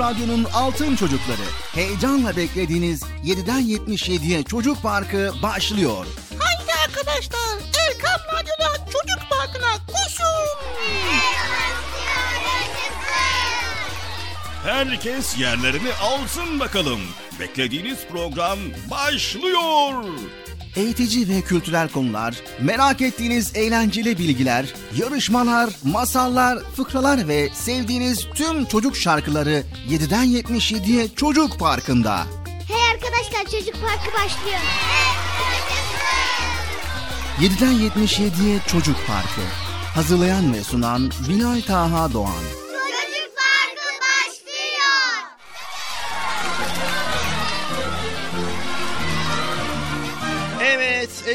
[0.00, 1.42] Radyo'nun Altın Çocukları.
[1.74, 6.06] Heyecanla beklediğiniz 7'den 77'ye Çocuk Parkı başlıyor.
[6.38, 7.58] Haydi arkadaşlar
[7.88, 10.46] Erkam Radyo'da Çocuk Parkı'na koşun.
[14.64, 17.00] Herkes yerlerini alsın bakalım.
[17.40, 18.58] Beklediğiniz program
[18.90, 20.04] başlıyor
[20.76, 24.66] eğitici ve kültürel konular, merak ettiğiniz eğlenceli bilgiler,
[24.96, 32.26] yarışmalar, masallar, fıkralar ve sevdiğiniz tüm çocuk şarkıları 7'den 77'ye Çocuk Parkı'nda.
[32.68, 34.60] Hey arkadaşlar Çocuk Parkı başlıyor.
[37.40, 39.40] 7'den 77'ye Çocuk Parkı.
[39.94, 42.59] Hazırlayan ve sunan Binay Taha Doğan.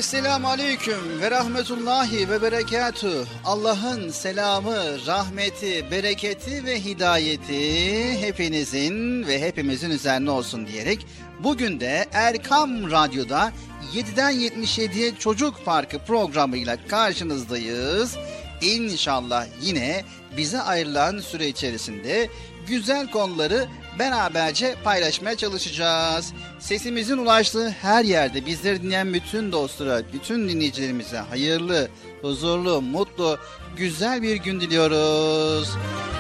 [0.06, 3.26] Esselamu Aleyküm ve Rahmetullahi ve Berekatü.
[3.46, 11.08] Allah'ın selamı, rahmeti, bereketi ve hidayeti hepinizin ve hepimizin üzerine olsun diyerek
[11.40, 13.52] bugün de Erkam Radyo'da
[13.94, 18.16] 7'den 77'ye Çocuk Parkı programıyla karşınızdayız.
[18.62, 20.04] İnşallah yine
[20.38, 22.30] bize ayrılan süre içerisinde
[22.68, 23.68] güzel konuları
[24.00, 26.34] beraberce paylaşmaya çalışacağız.
[26.60, 31.90] Sesimizin ulaştığı her yerde bizleri dinleyen bütün dostlara, bütün dinleyicilerimize hayırlı,
[32.22, 33.38] huzurlu, mutlu,
[33.78, 35.70] güzel bir gün diliyoruz.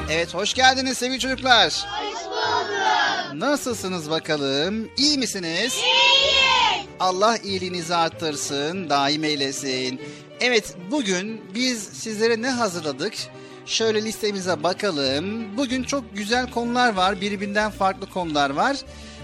[0.09, 1.65] Evet hoş geldiniz sevgili çocuklar.
[1.65, 3.41] Hoş bulduk.
[3.41, 4.89] Nasılsınız bakalım?
[4.97, 5.73] İyi misiniz?
[5.73, 6.85] İyiyiz.
[6.99, 10.01] Allah iyiliğinizi arttırsın, daim eylesin.
[10.39, 13.13] Evet bugün biz sizlere ne hazırladık?
[13.65, 15.57] Şöyle listemize bakalım.
[15.57, 17.21] Bugün çok güzel konular var.
[17.21, 18.77] Birbirinden farklı konular var.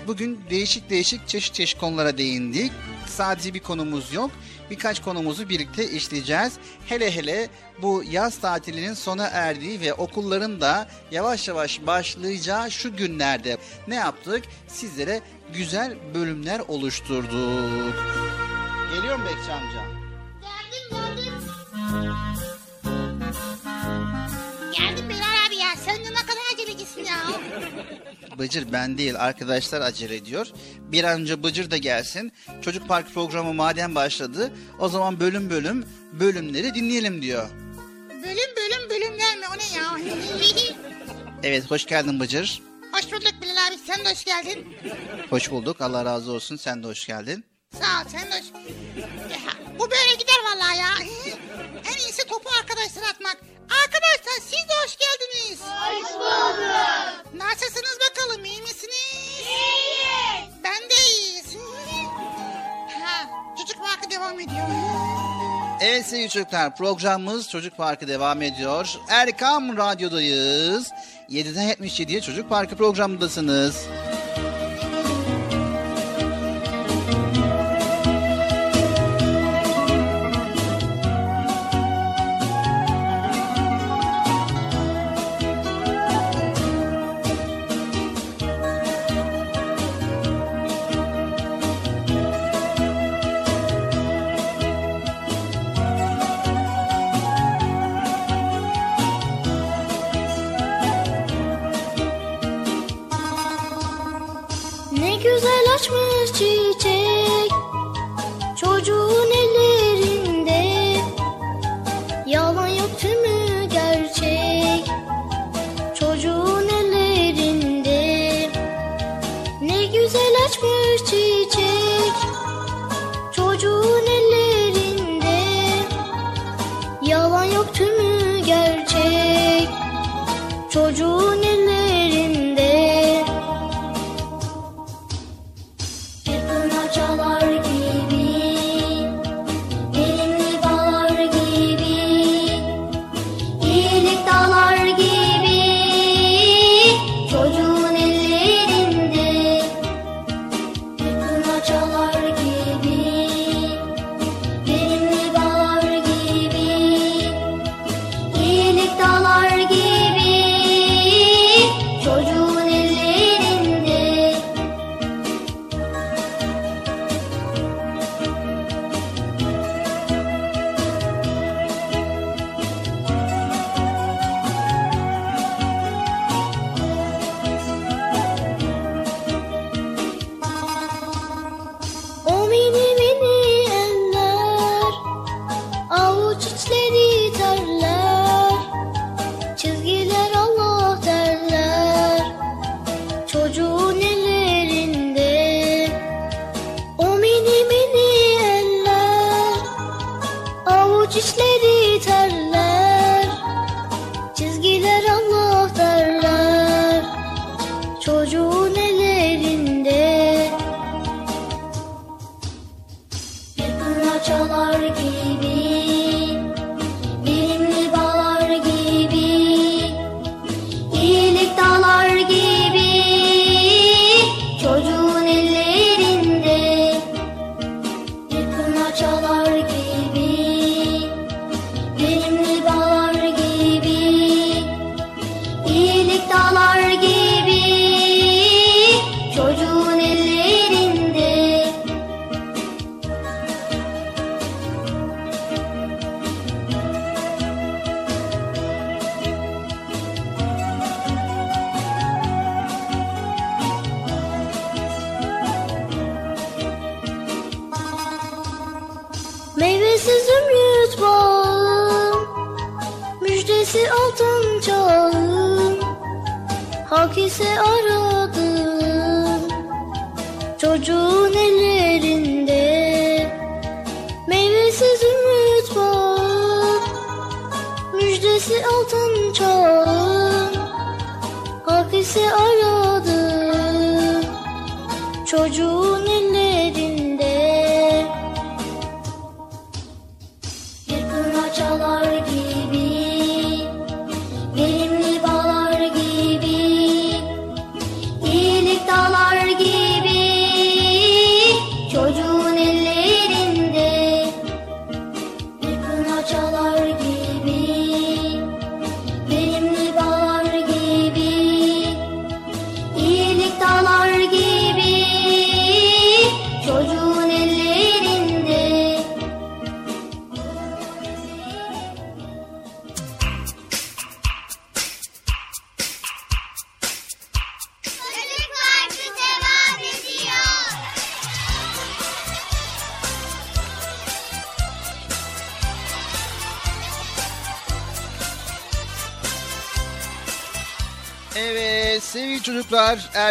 [0.07, 2.71] Bugün değişik değişik çeşit çeşit konulara değindik.
[3.07, 4.31] Sadece bir konumuz yok.
[4.71, 6.53] Birkaç konumuzu birlikte işleyeceğiz.
[6.85, 7.49] Hele hele
[7.81, 13.57] bu yaz tatilinin sona erdiği ve okulların da yavaş yavaş başlayacağı şu günlerde
[13.87, 14.43] ne yaptık?
[14.67, 15.21] Sizlere
[15.53, 17.95] güzel bölümler oluşturduk.
[18.95, 19.81] Geliyor mu Bekçi amca?
[20.41, 22.50] Geldim geldim.
[24.77, 25.75] Geldim Bilal abi ya.
[25.85, 27.17] Sen de ne kadar acelecisin ya.
[28.39, 30.47] Bıcır ben değil arkadaşlar acele ediyor.
[30.79, 32.31] Bir an önce Bıcır da gelsin.
[32.61, 35.85] Çocuk Park programı madem başladı o zaman bölüm bölüm
[36.19, 37.49] bölümleri dinleyelim diyor.
[38.09, 39.45] Bölüm bölüm bölümler mi?
[39.55, 40.11] O ne ya?
[41.43, 42.61] Evet hoş geldin Bıcır.
[42.91, 43.77] hoş bulduk Bilal abi.
[43.87, 44.67] Sen de hoş geldin.
[45.29, 47.45] Hoş bulduk Allah razı olsun sen de hoş geldin.
[47.79, 48.35] Sağ ol sen de.
[49.33, 49.39] Ya,
[49.79, 50.89] bu böyle gider vallahi ya.
[51.93, 53.37] En iyisi topu arkadaşlara atmak.
[53.83, 55.59] Arkadaşlar siz de hoş geldiniz.
[55.61, 56.59] Hoş bulduk.
[57.33, 59.41] Nasılsınız bakalım iyi misiniz?
[59.47, 60.49] İyiyiz.
[60.63, 61.55] Ben de iyiyiz.
[63.03, 64.67] Ha, çocuk parkı devam ediyor.
[65.81, 68.89] Evet sevgili çocuklar programımız Çocuk Parkı devam ediyor.
[69.09, 70.91] Erkam Radyo'dayız.
[71.29, 73.85] 7'den 77'ye Çocuk Parkı programındasınız.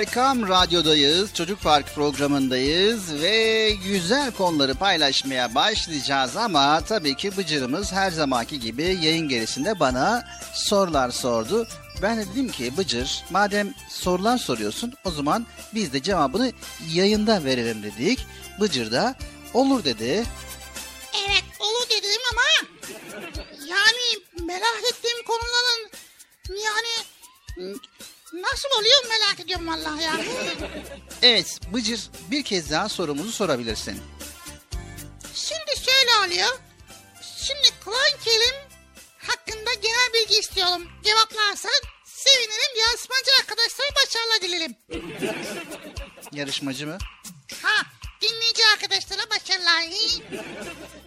[0.01, 1.35] Erkam Radyo'dayız.
[1.35, 8.83] Çocuk Park programındayız ve güzel konuları paylaşmaya başlayacağız ama tabii ki Bıcır'ımız her zamanki gibi
[8.83, 11.69] yayın gerisinde bana sorular sordu.
[12.03, 16.53] Ben de dedim ki Bıcır madem sorular soruyorsun o zaman biz de cevabını
[16.93, 18.27] yayında verelim dedik.
[18.61, 19.15] Bıcır da
[19.55, 20.25] olur dedi.
[21.25, 22.69] Evet olur dedim ama
[23.67, 25.91] yani merak ettiğim konuların
[26.49, 27.05] yani
[28.33, 30.21] nasıl oluyor merak ediyorum vallahi ya.
[31.23, 34.01] Evet Bıcır bir kez daha sorumuzu sorabilirsin.
[35.35, 36.59] Şimdi şöyle oluyor.
[37.37, 38.55] Şimdi Kur'an-ı Kerim
[39.19, 40.89] hakkında genel bilgi istiyorum.
[41.05, 42.79] Cevaplarsan sevinirim.
[42.81, 44.75] Yarışmacı arkadaşlara başarılar dilerim.
[46.33, 46.99] Yarışmacı mı?
[47.63, 47.83] Ha
[48.23, 49.85] dinleyici arkadaşlara başarılar.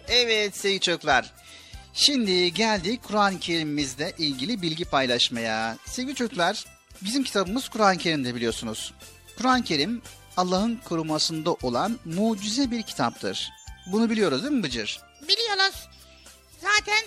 [0.08, 1.32] Evet sevgili çocuklar.
[1.94, 5.76] Şimdi geldik Kur'an-ı Kerim'imizle ilgili bilgi paylaşmaya.
[5.86, 6.64] Sevgili çocuklar,
[7.02, 8.94] bizim kitabımız Kur'an-ı Kerim'de biliyorsunuz.
[9.38, 10.02] Kur'an-ı Kerim
[10.36, 13.50] Allah'ın korumasında olan mucize bir kitaptır.
[13.86, 15.00] Bunu biliyoruz değil mi Bıcır?
[15.28, 15.88] Biliyoruz.
[16.62, 17.04] Zaten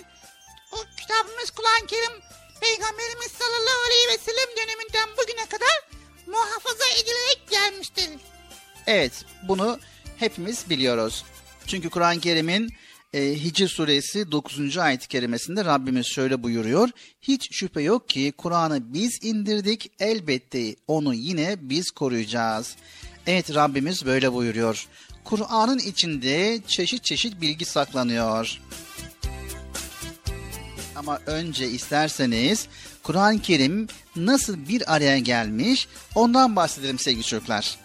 [0.72, 2.22] o kitabımız Kur'an-ı Kerim
[2.60, 5.88] Peygamberimiz sallallahu aleyhi ve sellem döneminden bugüne kadar
[6.26, 8.10] muhafaza edilerek gelmiştir.
[8.86, 9.78] Evet, bunu
[10.16, 11.24] hepimiz biliyoruz.
[11.66, 12.74] Çünkü Kur'an-ı Kerim'in
[13.12, 14.78] e, Hicr suresi 9.
[14.78, 16.90] ayet-i kerimesinde Rabbimiz şöyle buyuruyor.
[17.22, 22.76] Hiç şüphe yok ki Kur'an'ı biz indirdik, elbette onu yine biz koruyacağız.
[23.26, 24.86] Evet Rabbimiz böyle buyuruyor.
[25.24, 28.60] Kur'an'ın içinde çeşit çeşit bilgi saklanıyor.
[30.96, 32.68] Ama önce isterseniz
[33.02, 33.86] Kur'an-ı Kerim
[34.16, 37.76] nasıl bir araya gelmiş ondan bahsedelim sevgili çocuklar.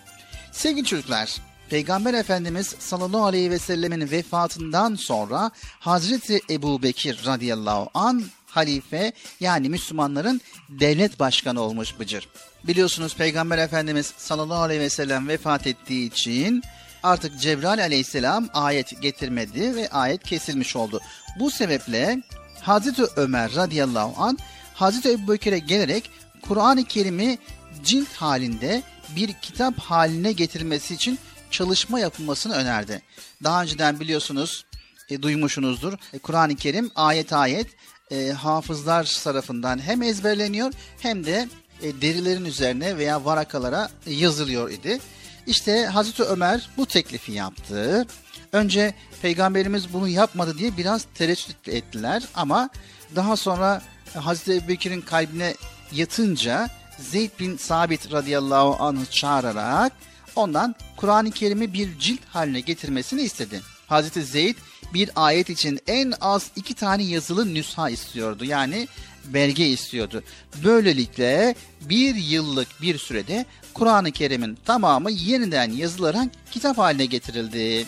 [0.52, 8.24] Sevgili çocuklar, Peygamber Efendimiz sallallahu aleyhi ve sellemin vefatından sonra Hazreti Ebu Bekir radıyallahu an
[8.46, 12.30] halife yani Müslümanların devlet başkanı olmuş Bıcır.
[12.64, 16.64] Biliyorsunuz Peygamber Efendimiz sallallahu aleyhi ve sellem vefat ettiği için
[17.04, 21.02] artık Cebrail aleyhisselam ayet getirmedi ve ayet kesilmiş oldu.
[21.40, 22.22] Bu sebeple
[22.62, 24.38] Hazreti Ömer radıyallahu an
[24.74, 26.10] Hazreti Ebubekir'e gelerek
[26.42, 27.38] Kur'an-ı Kerim'i
[27.84, 28.84] cilt halinde
[29.16, 31.20] bir kitap haline getirmesi için
[31.54, 33.02] çalışma yapılmasını önerdi.
[33.44, 34.66] Daha önceden biliyorsunuz,
[35.10, 35.94] e, duymuşsunuzdur.
[36.14, 37.68] E, Kur'an-ı Kerim ayet ayet
[38.12, 41.48] e, hafızlar tarafından hem ezberleniyor hem de
[41.82, 45.00] e, derilerin üzerine veya varakalara yazılıyor idi.
[45.48, 48.08] İşte Hazreti Ömer bu teklifi yaptı.
[48.52, 52.70] Önce peygamberimiz bunu yapmadı diye biraz tereddüt ettiler ama
[53.16, 53.82] daha sonra
[54.14, 55.56] Hazreti Ebubekir'in kalbine
[55.92, 56.70] yatınca
[57.00, 59.94] Zeyd bin Sabit radıyallahu anh'ı çağırarak
[60.36, 63.62] ondan Kur'an-ı Kerim'i bir cilt haline getirmesini istedi.
[63.88, 64.56] Hazreti Zeyd
[64.94, 68.46] bir ayet için en az iki tane yazılı nüsha istiyordu.
[68.46, 68.88] Yani
[69.26, 70.24] belge istiyordu.
[70.64, 77.86] Böylelikle bir yıllık bir sürede Kur'an-ı Kerim'in tamamı yeniden yazılarak kitap haline getirildi.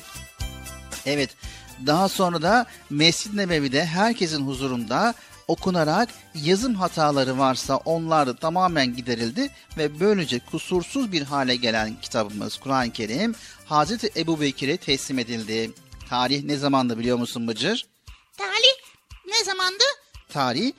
[1.06, 1.30] Evet,
[1.86, 5.14] daha sonra da Mescid-i Nebevi'de herkesin huzurunda
[5.48, 12.92] okunarak yazım hataları varsa onlar tamamen giderildi ve böylece kusursuz bir hale gelen kitabımız Kur'an-ı
[12.92, 13.36] Kerim
[13.66, 15.72] Hazreti Ebu Bekir'e teslim edildi.
[16.10, 17.86] Tarih ne zamandı biliyor musun Bıcır?
[18.38, 18.76] Talih
[19.28, 19.84] ne zamandı?
[20.30, 20.72] Tarih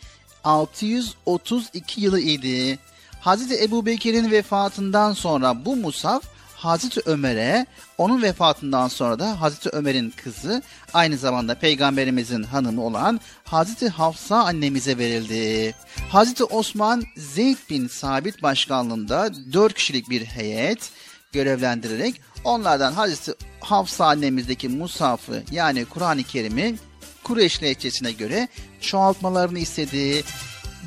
[0.44, 2.78] 632 yılı idi.
[3.20, 6.22] Hazreti Ebu Bekir'in vefatından sonra bu musaf
[6.66, 7.66] Hazreti Ömer'e
[7.98, 10.62] onun vefatından sonra da Hazreti Ömer'in kızı
[10.94, 15.74] aynı zamanda peygamberimizin hanımı olan Hazreti Hafsa annemize verildi.
[16.08, 20.90] Hazreti Osman Zeyd bin Sabit başkanlığında 4 kişilik bir heyet
[21.32, 26.74] görevlendirerek onlardan Hazreti Hafsa annemizdeki Musaf'ı yani Kur'an-ı Kerim'i
[27.24, 28.48] Kureyş lehçesine göre
[28.80, 30.24] çoğaltmalarını istedi.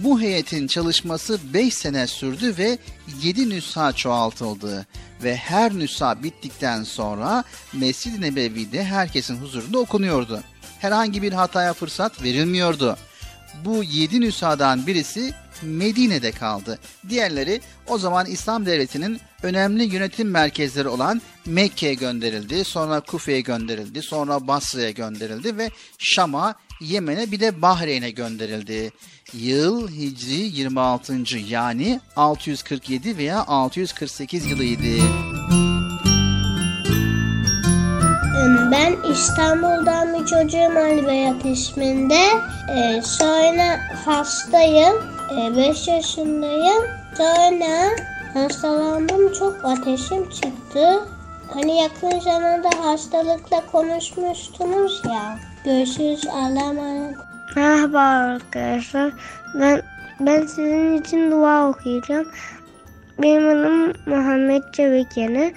[0.03, 2.77] Bu heyetin çalışması 5 sene sürdü ve
[3.23, 4.87] 7 nüsha çoğaltıldı.
[5.23, 10.43] Ve her nüsha bittikten sonra Mescid-i Nebevi'de herkesin huzurunda okunuyordu.
[10.79, 12.97] Herhangi bir hataya fırsat verilmiyordu.
[13.65, 16.79] Bu 7 nüshadan birisi Medine'de kaldı.
[17.09, 24.47] Diğerleri o zaman İslam Devleti'nin önemli yönetim merkezleri olan Mekke'ye gönderildi, sonra Kufe'ye gönderildi, sonra
[24.47, 28.91] Basra'ya gönderildi ve Şam'a, Yemen'e bir de Bahreyn'e gönderildi.
[29.33, 31.13] Yıl Hicri 26.
[31.49, 35.03] yani 647 veya 648 yılıydı.
[38.71, 42.19] Ben İstanbul'dan bir çocuğum Ali Beyat isminde.
[42.75, 44.95] Ee, sonra hastayım.
[45.57, 46.83] 5 yaşındayım.
[47.17, 47.89] Sonra
[48.33, 49.33] hastalandım.
[49.33, 50.99] Çok ateşim çıktı.
[51.53, 55.39] Hani yakın zamanda hastalıkla konuşmuştunuz ya.
[55.65, 56.27] Görüşürüz.
[56.27, 57.15] Allah'a emanet.
[57.55, 59.11] Merhaba arkadaşlar.
[59.53, 59.81] Ben
[60.19, 62.27] ben sizin için dua okuyacağım.
[63.21, 65.53] Benim adım Muhammed Çevikeni.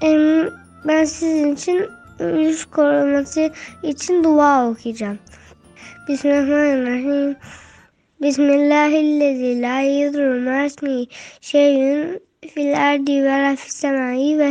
[0.00, 0.50] Em,
[0.84, 1.88] Ben sizin için
[2.20, 3.50] virüs koruması
[3.82, 5.18] için dua okuyacağım.
[6.08, 7.36] Bismillahirrahmanirrahim.
[8.22, 9.62] Bismillahirrahmanirrahim.
[9.62, 11.06] La yedurru ma'asmi
[11.40, 12.22] şeyün
[12.54, 14.46] fil ardi ve la fis semai ve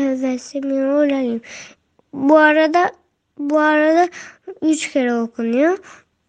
[1.16, 1.42] alim.
[2.14, 2.92] Bu arada
[3.38, 4.10] bu arada
[4.62, 5.78] üç kere okunuyor.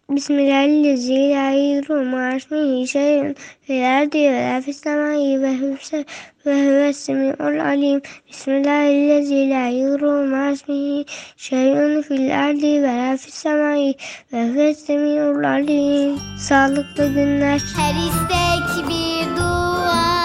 [0.09, 2.09] Bismillahirrahmanirrahim.
[2.09, 6.05] Ma'asmi şeyün fil ardi ve la fis semai ve huve
[6.45, 8.01] ve huve semi'ul alim.
[8.29, 9.49] Bismillahirrahmanirrahim.
[9.49, 11.05] La yedurru ma'asmi
[11.37, 13.95] şeyün fil ardi ve la fis semai
[14.33, 16.19] ve huve semi'ul alim.
[16.39, 17.61] Sağlıklı günler.
[17.77, 20.24] Her istek bir duadır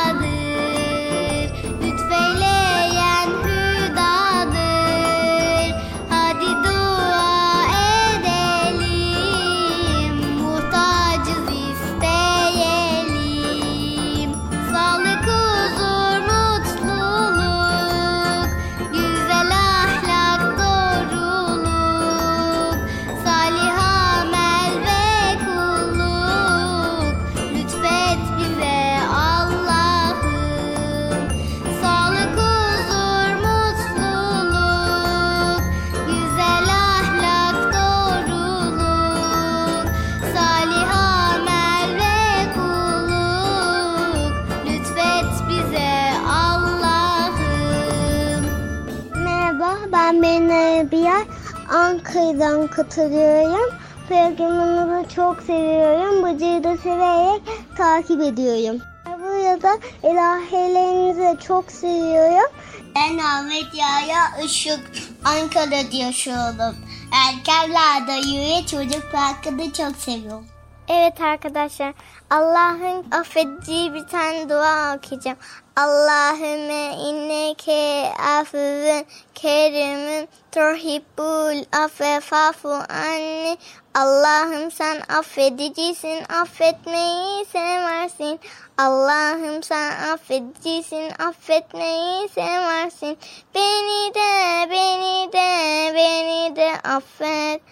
[52.11, 53.75] Ankara'dan katılıyorum.
[54.09, 56.23] Programınızı çok seviyorum.
[56.23, 57.43] Bıcığı da severek
[57.77, 58.81] takip ediyorum.
[59.07, 62.51] Burada ilahilerinizi de çok seviyorum.
[62.97, 64.81] Ben Ahmet Yaya Işık
[65.25, 66.77] Ankara'da yaşıyorum.
[67.13, 70.47] Erkenlerde yürüye çocuk parkını çok seviyorum.
[70.89, 71.95] Evet arkadaşlar
[72.31, 75.39] Allah'ın affedeceği bir tane dua okuyacağım.
[75.81, 83.57] Allahümme inneke afüvün kerimin tuhibbul affe fafu anni.
[83.95, 88.41] Allah'ım sen affedicisin, affetmeyi seversin.
[88.79, 93.19] Allah'ım sen affedicisin, affetmeyi seversin.
[93.55, 95.49] Beni de, beni de,
[95.95, 97.63] beni de affet.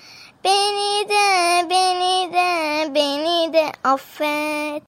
[0.45, 4.88] Beni de, beni de, beni de affet.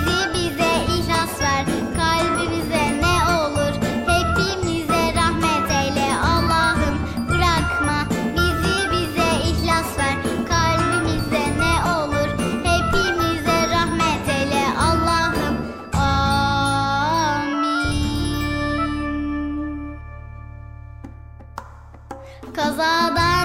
[22.71, 23.40] Cause all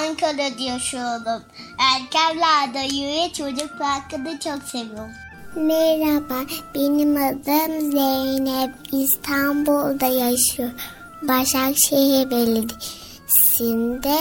[0.00, 1.42] Ankara'da yaşıyorum.
[1.78, 5.10] Erkevler'de yürüye çocuk parkını çok seviyorum.
[5.56, 6.34] Merhaba,
[6.74, 8.74] benim adım Zeynep.
[8.92, 10.76] İstanbul'da yaşıyorum.
[11.22, 14.18] Başakşehir Belediyesi'nde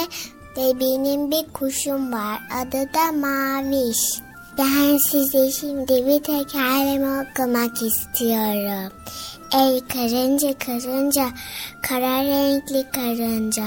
[0.58, 2.40] ve benim bir kuşum var.
[2.62, 4.22] Adı da Maviş.
[4.58, 8.94] Ben size şimdi bir tekerleme okumak istiyorum.
[9.54, 11.30] Ey karınca karınca,
[11.82, 13.64] kara renkli karınca,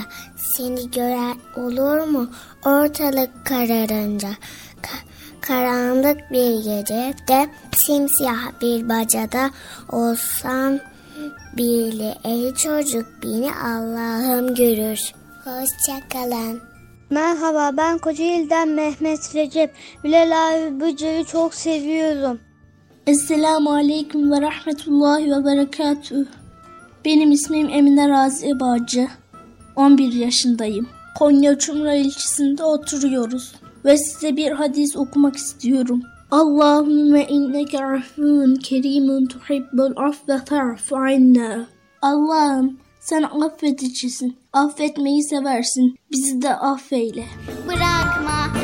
[0.57, 2.31] seni gören olur mu
[2.65, 4.29] ortalık kararınca?
[4.83, 5.05] Ka-
[5.41, 9.51] karanlık bir gecede, simsiyah bir bacada
[9.89, 10.79] olsam
[11.57, 15.13] bile ey çocuk beni Allah'ım görür.
[15.45, 16.61] Hoşçakalın.
[17.11, 19.75] Merhaba ben Kocaeli'den Mehmet Recep.
[20.05, 22.41] Bilal abi Bıcır'ı çok seviyorum.
[23.07, 26.27] Esselamu Aleyküm ve Rahmetullahi ve Berekatuhu.
[27.05, 29.09] Benim ismim Emine Razi Bağcı.
[29.77, 30.89] 11 yaşındayım.
[31.19, 33.53] Konya Çumra ilçesinde oturuyoruz.
[33.85, 36.03] Ve size bir hadis okumak istiyorum.
[36.31, 41.67] Allahümme inneke afun kerimun tuhibbul affe fa'fu anna.
[42.03, 44.37] Allah'ım sen affedicisin.
[44.53, 45.97] Affetmeyi seversin.
[46.11, 47.25] Bizi de affeyle.
[47.67, 48.62] Bırakma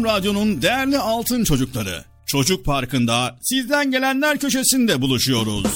[0.00, 2.04] Erkam Radyo'nun değerli altın çocukları.
[2.26, 5.66] Çocuk Parkı'nda sizden gelenler köşesinde buluşuyoruz.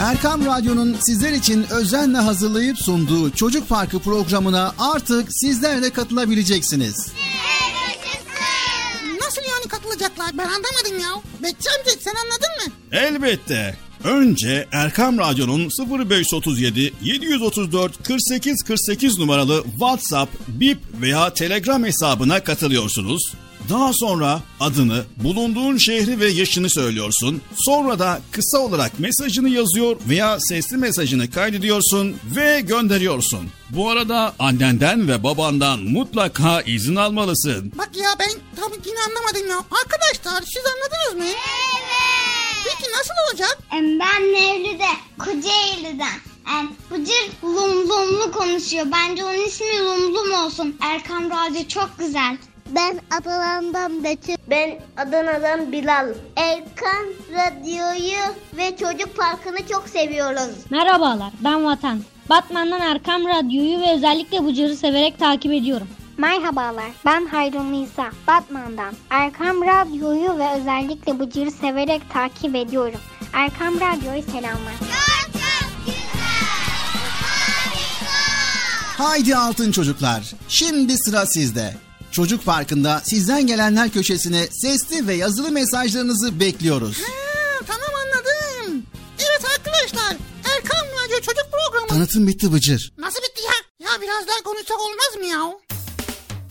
[0.00, 7.12] Erkam Radyo'nun sizler için özenle hazırlayıp sunduğu Çocuk Parkı programına artık sizler de katılabileceksiniz.
[9.20, 11.22] Nasıl yani katılacaklar ben anlamadım ya.
[11.42, 12.72] Betçi amca sen anladın mı?
[12.92, 13.76] Elbette.
[14.06, 23.32] Önce Erkam Radyo'nun 0537 734 48 48 numaralı WhatsApp, Bip veya Telegram hesabına katılıyorsunuz.
[23.70, 27.42] Daha sonra adını, bulunduğun şehri ve yaşını söylüyorsun.
[27.56, 33.48] Sonra da kısa olarak mesajını yazıyor veya sesli mesajını kaydediyorsun ve gönderiyorsun.
[33.70, 37.72] Bu arada annenden ve babandan mutlaka izin almalısın.
[37.78, 39.56] Bak ya ben tabii ki anlamadım ya.
[39.56, 41.32] Arkadaşlar siz anladınız mı?
[42.68, 43.58] Peki nasıl olacak?
[43.72, 46.18] Em, Ben Mevlüt'e Kocaeli'den.
[46.90, 48.86] Bıcır lum lumlu konuşuyor.
[48.92, 50.76] Bence onun ismi Lumlum olsun.
[50.80, 52.36] Erkam Radyo çok güzel.
[52.70, 54.34] Ben Adana'dan Betül.
[54.50, 56.08] Ben Adana'dan Bilal.
[56.36, 60.56] Erkan Radyo'yu ve Çocuk Parkı'nı çok seviyoruz.
[60.70, 62.00] Merhabalar ben Vatan.
[62.30, 65.88] Batman'dan Erkam Radyo'yu ve özellikle Bıcır'ı severek takip ediyorum.
[66.18, 68.94] Merhabalar, ben Hayrun Nisa, Batman'dan.
[69.10, 73.00] Erkam Radyo'yu ve özellikle Bıcır'ı severek takip ediyorum.
[73.32, 74.74] Erkam Radyo'yu selamlar.
[78.98, 80.32] Haydi altın çocuklar.
[80.48, 81.74] Şimdi sıra sizde.
[82.12, 86.98] Çocuk Parkı'nda sizden gelenler köşesine sesli ve yazılı mesajlarınızı bekliyoruz.
[87.02, 87.12] Ha,
[87.66, 88.82] tamam anladım.
[89.18, 90.16] Evet arkadaşlar
[90.56, 91.88] Erkan Radyo Çocuk Programı.
[91.88, 92.92] Tanıtım bitti Bıcır.
[92.98, 93.86] Nasıl bitti ya?
[93.90, 95.65] Ya biraz daha konuşsak olmaz mı ya?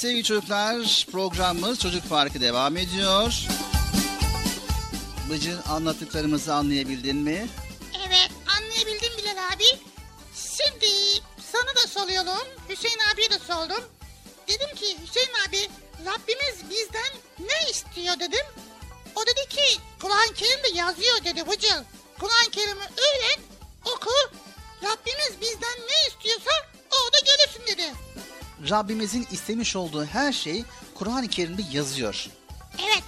[0.00, 3.46] Sevgili çocuklar programımız Çocuk Parkı devam ediyor.
[5.30, 7.48] Bıcır anlattıklarımızı anlayabildin mi?
[8.06, 9.64] Evet anlayabildim Bilal abi.
[10.34, 10.86] Şimdi
[11.52, 12.48] sana da soruyorum.
[12.68, 13.84] Hüseyin abiye de sordum.
[14.48, 15.70] Dedim ki Hüseyin abi
[16.06, 18.46] Rabbimiz bizden ne istiyor dedim.
[19.16, 21.78] O dedi ki Kur'an-ı Kerim'de yazıyor dedi Bıcır.
[22.20, 23.40] Kur'an-ı Kerim'i öğren
[23.84, 24.10] oku.
[24.82, 26.50] Rabbimiz bizden ne istiyorsa
[26.90, 27.94] orada görürsün dedi.
[28.68, 32.28] Rabbimizin istemiş olduğu her şey Kur'an-ı Kerim'de yazıyor.
[32.78, 33.02] Evet.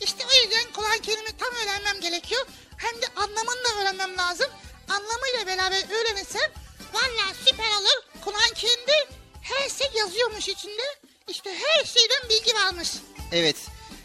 [0.00, 2.46] İşte o yüzden Kur'an-ı Kerim'i tam öğrenmem gerekiyor.
[2.76, 4.46] Hem de anlamını da öğrenmem lazım.
[4.88, 6.50] Anlamıyla beraber öğrenirsem
[6.94, 8.20] valla süper olur.
[8.24, 9.08] Kur'an-ı Kerim'de
[9.42, 10.82] her şey yazıyormuş içinde.
[11.28, 12.88] İşte her şeyden bilgi varmış.
[13.32, 13.56] Evet,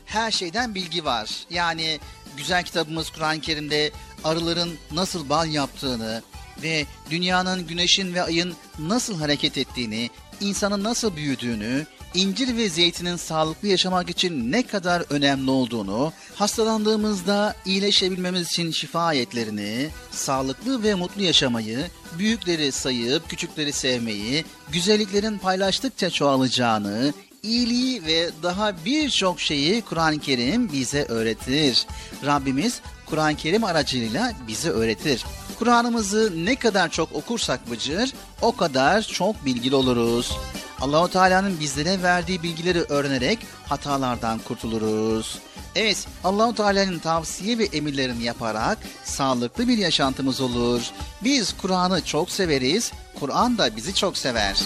[0.06, 1.30] her şeyden bilgi var.
[1.50, 2.00] Yani
[2.38, 3.92] güzel kitabımız Kur'an-ı Kerim'de
[4.24, 6.24] arıların nasıl bal yaptığını
[6.64, 10.10] ve dünyanın, güneşin ve ayın nasıl hareket ettiğini,
[10.42, 18.48] insanın nasıl büyüdüğünü, incir ve zeytinin sağlıklı yaşamak için ne kadar önemli olduğunu, hastalandığımızda iyileşebilmemiz
[18.48, 21.80] için şifa ayetlerini, sağlıklı ve mutlu yaşamayı,
[22.18, 31.04] büyükleri sayıp küçükleri sevmeyi, güzelliklerin paylaştıkça çoğalacağını, iyiliği ve daha birçok şeyi Kur'an-ı Kerim bize
[31.04, 31.86] öğretir.
[32.26, 35.26] Rabbimiz Kur'an-ı Kerim aracılığıyla bize öğretir.
[35.64, 40.38] Kur'an'ımızı ne kadar çok okursak Bıcır, o kadar çok bilgili oluruz.
[40.82, 45.40] Allahu Teala'nın bizlere verdiği bilgileri öğrenerek hatalardan kurtuluruz.
[45.76, 50.82] Evet, Allahu Teala'nın tavsiye ve emirlerini yaparak sağlıklı bir yaşantımız olur.
[51.24, 54.62] Biz Kur'an'ı çok severiz, Kur'an da bizi çok sever.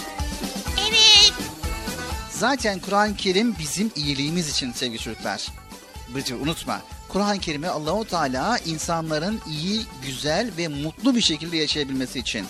[0.88, 1.32] Evet.
[2.30, 5.46] Zaten Kur'an-ı Kerim bizim iyiliğimiz için sevgili çocuklar.
[6.14, 6.80] Bıcır unutma.
[7.08, 12.46] Kur'an-ı Kerim'e Allahu Teala insanların iyi, güzel ve mutlu bir şekilde yaşayabilmesi için.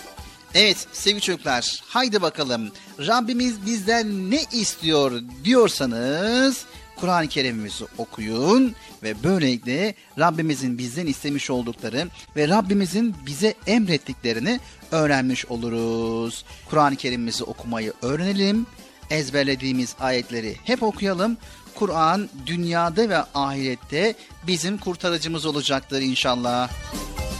[0.53, 9.95] Evet sevgili çocuklar haydi bakalım Rabbimiz bizden ne istiyor diyorsanız Kur'an-ı Kerim'imizi okuyun ve böylelikle
[10.19, 14.59] Rabbimizin bizden istemiş oldukları ve Rabbimizin bize emrettiklerini
[14.91, 16.45] öğrenmiş oluruz.
[16.69, 18.65] Kur'an-ı Kerim'imizi okumayı öğrenelim.
[19.09, 21.37] Ezberlediğimiz ayetleri hep okuyalım.
[21.79, 24.15] Kur'an dünyada ve ahirette
[24.47, 26.69] bizim kurtarıcımız olacaktır inşallah.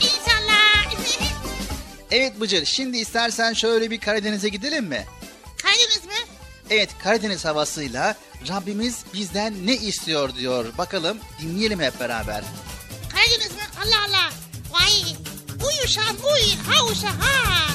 [0.02, 0.94] İnşallah.
[2.12, 5.06] Evet Bıcır şimdi istersen şöyle bir Karadeniz'e gidelim mi?
[5.64, 6.34] Kaydınız mı?
[6.70, 8.16] Evet Karadeniz havasıyla
[8.50, 10.66] Rabbimiz bizden ne istiyor diyor.
[10.78, 12.44] Bakalım dinleyelim hep beraber.
[13.14, 13.62] Kaydınız mı?
[13.84, 14.30] Allah Allah.
[14.72, 15.16] Vay.
[15.68, 16.74] Uy uşağım uy.
[16.74, 17.66] Ha uşağım ha.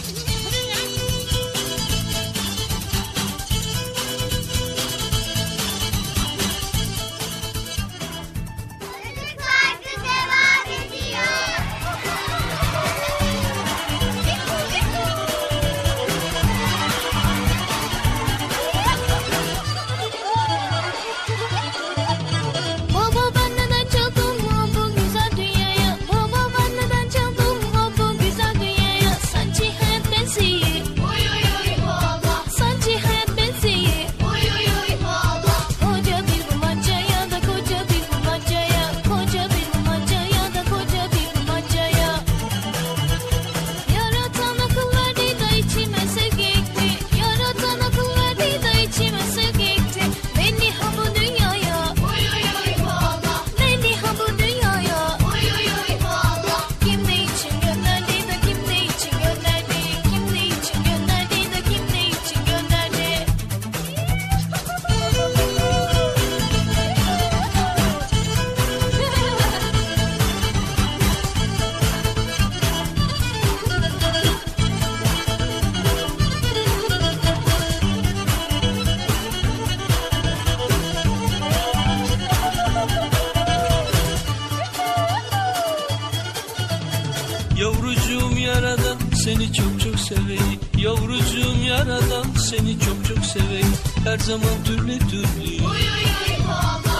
[94.25, 95.67] Zaman türlü türlü.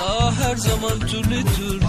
[0.09, 1.85] Ah her zaman türlü türlü.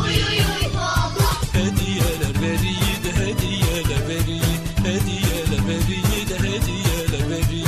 [1.54, 4.56] Hediyeler veriyi de hediyeler veriyi.
[4.78, 7.66] Hediyeler veriyi de hediyeler veriyi.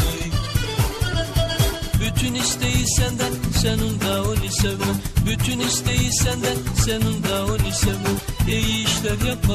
[2.01, 4.93] Bütün isteği senden sen onda onu sevme
[5.25, 9.46] Bütün isteği senden senin de onu sevmen İyi işler yaparım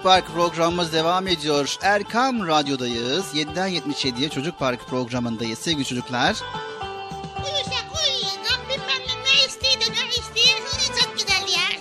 [0.00, 1.76] Çocuk Park programımız devam ediyor.
[1.82, 3.24] Erkam Radyo'dayız.
[3.34, 6.36] 7'den 77'ye Çocuk Park programındayız sevgili çocuklar.
[7.36, 8.38] Uyusak uyuyun.
[8.44, 11.00] Rabbim benden ne istedi ne istedi.
[11.00, 11.80] Çok güzel ya.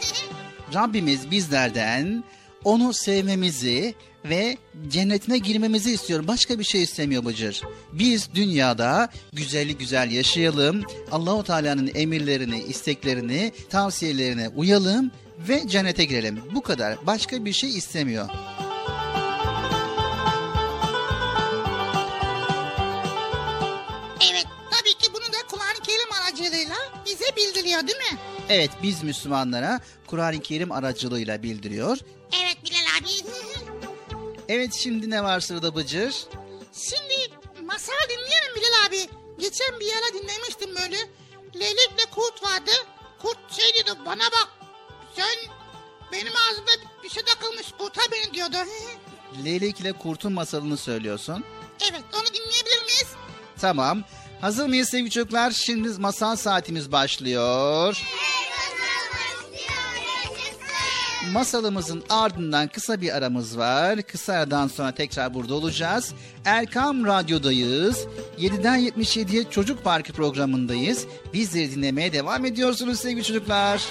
[0.82, 2.24] Rabbimiz bizlerden
[2.64, 6.28] onu sevmemizi ve cennetine girmemizi istiyor.
[6.28, 7.62] Başka bir şey istemiyor Bıcır.
[7.94, 10.84] Biz dünyada güzelli güzel yaşayalım.
[11.12, 15.12] Allahu Teala'nın emirlerini, isteklerini, tavsiyelerine uyalım
[15.48, 16.44] ve cennete girelim.
[16.56, 17.08] Bu kadar.
[17.08, 18.30] Başka bir şey istemiyor.
[24.32, 26.76] evet tabii ki bunu da Kur'an-ı Kerim aracılığıyla
[27.06, 28.18] bize bildiriyor değil mi?
[28.50, 31.98] Evet biz Müslümanlara Kur'an-ı Kerim aracılığıyla bildiriyor.
[32.42, 33.30] Evet Bilal abi.
[34.50, 36.16] Evet şimdi ne var sırada Bıcır?
[36.74, 37.16] Şimdi
[37.66, 39.10] masal dinleyelim Bilal abi.
[39.40, 40.98] Geçen bir yere dinlemiştim böyle.
[41.56, 42.72] Leylekle kurt vardı.
[43.22, 44.59] Kurt şey diyordu bana bak.
[45.20, 45.52] Sen
[46.12, 46.72] benim ağzımda
[47.04, 48.58] bir şey takılmış kurtar beni diyordu.
[49.46, 51.44] Leylek ile Kurt'un masalını söylüyorsun.
[51.92, 53.08] evet onu dinleyebilir miyiz?
[53.62, 54.04] Tamam.
[54.42, 55.52] Hazır mıyız sevgili çocuklar?
[55.52, 58.04] Şimdi masal saatimiz başlıyor.
[61.32, 64.02] Masalımızın ardından kısa bir aramız var.
[64.02, 66.14] Kısa aradan sonra tekrar burada olacağız.
[66.46, 68.06] Erkam Radyo'dayız.
[68.40, 71.06] 7'den 77'ye Çocuk Parkı programındayız.
[71.34, 73.82] Bizleri dinlemeye devam ediyorsunuz sevgili çocuklar.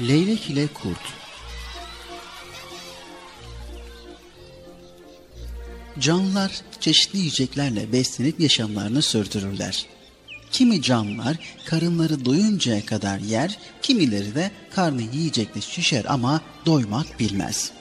[0.00, 0.98] Leylek ile Kurt
[5.98, 9.86] Canlılar çeşitli yiyeceklerle beslenip yaşamlarını sürdürürler.
[10.52, 17.72] Kimi canlılar karınları doyuncaya kadar yer, kimileri de karnı yiyecekle şişer ama doymak bilmez.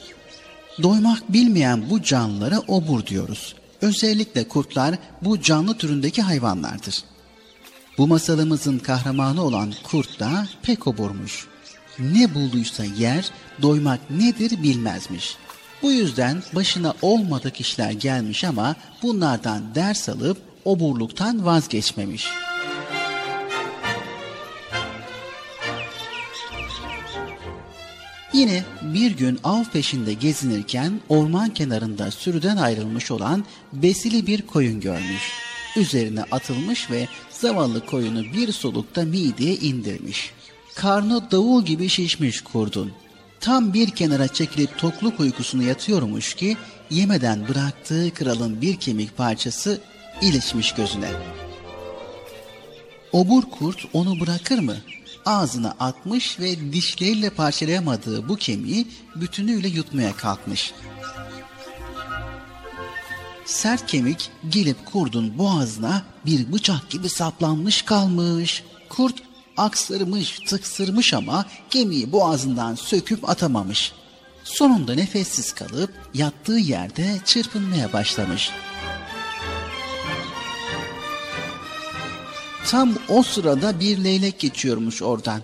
[0.84, 3.55] Doymak bilmeyen bu canlılara obur diyoruz.
[3.82, 7.03] Özellikle kurtlar bu canlı türündeki hayvanlardır.
[7.97, 11.51] Bu masalımızın kahramanı olan kurt da pek oburmuş.
[12.00, 13.32] Ne bulduysa yer,
[13.62, 15.38] doymak nedir bilmezmiş.
[15.82, 22.28] Bu yüzden başına olmadık işler gelmiş ama bunlardan ders alıp oburluktan vazgeçmemiş.
[28.34, 35.32] Yine bir gün av peşinde gezinirken orman kenarında sürüden ayrılmış olan besili bir koyun görmüş.
[35.78, 40.34] Üzerine atılmış ve zavallı koyunu bir solukta mideye indirmiş.
[40.76, 42.92] Karnı davul gibi şişmiş kurdun.
[43.40, 46.58] Tam bir kenara çekilip tokluk uykusunu yatıyormuş ki
[46.90, 49.82] yemeden bıraktığı kralın bir kemik parçası
[50.22, 51.10] ilişmiş gözüne.
[53.12, 54.76] Obur kurt onu bırakır mı?
[55.26, 60.74] Ağzına atmış ve dişleriyle parçalayamadığı bu kemiği bütünüyle yutmaya kalkmış.
[63.46, 68.64] Sert kemik gelip kurdun boğazına bir bıçak gibi saplanmış kalmış.
[68.90, 69.16] Kurt
[69.58, 73.91] Aksırmış, tıksırmış ama gemiyi boğazından söküp atamamış.
[74.43, 78.52] Sonunda nefessiz kalıp yattığı yerde çırpınmaya başlamış.
[82.68, 85.41] Tam o sırada bir leylek geçiyormuş oradan.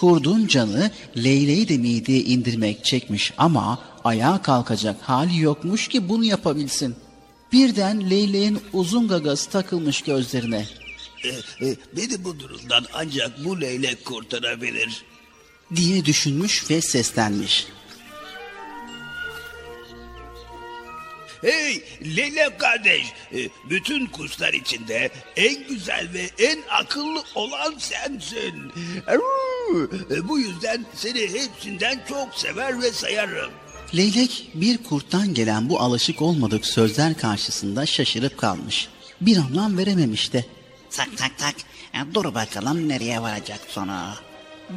[0.00, 6.96] Kurdun canı leyleği de mideye indirmek çekmiş ama ayağa kalkacak hali yokmuş ki bunu yapabilsin.
[7.52, 10.66] Birden leyleğin uzun gagası takılmış gözlerine.
[11.24, 15.02] E, beni bu durumdan ancak bu leylek kurtarabilir.
[15.76, 17.66] diye düşünmüş ve seslenmiş.
[21.42, 21.82] Hey
[22.16, 23.02] leylek kardeş,
[23.34, 28.72] e, bütün kuşlar içinde en güzel ve en akıllı olan sensin.
[30.10, 33.50] E, Bu yüzden seni hepsinden çok sever ve sayarım.
[33.96, 38.88] Leylek bir kurttan gelen bu alışık olmadık sözler karşısında şaşırıp kalmış.
[39.20, 40.44] Bir anlam verememiş de.
[40.96, 41.54] Tak tak tak.
[41.94, 44.14] E, Dur bakalım nereye varacak sonra.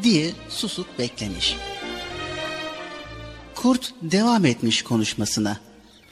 [0.04, 1.58] diye susup beklemiş.
[3.56, 5.60] Kurt devam etmiş konuşmasına.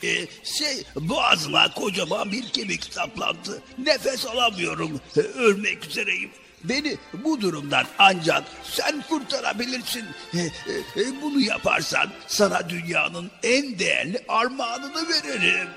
[0.03, 3.61] E, şey boğazıma kocaman bir kemik saplandı.
[3.77, 5.01] Nefes alamıyorum.
[5.17, 6.29] E, ölmek üzereyim.
[6.63, 10.05] Beni bu durumdan ancak sen kurtarabilirsin.
[10.33, 15.67] E, e, e, bunu yaparsan sana dünyanın en değerli armağanını veririm.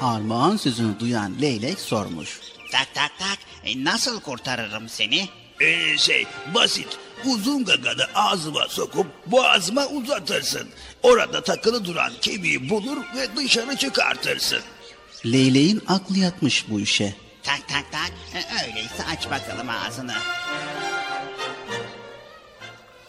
[0.00, 2.40] Armağan sözünü duyan leylek sormuş.
[2.72, 3.38] Tak tak tak.
[3.64, 5.28] E, Nasıl kurtarırım seni?
[5.60, 6.88] Ee, şey basit.
[7.24, 10.68] Uzun gaganı ağzıma sokup boğazıma uzatırsın.
[11.02, 14.60] Orada takılı duran kemiği bulur ve dışarı çıkartırsın.
[15.26, 17.14] Leyleğin aklı yatmış bu işe.
[17.42, 18.12] Tak tak tak.
[18.34, 20.14] E, Öyleyse aç bakalım ağzını.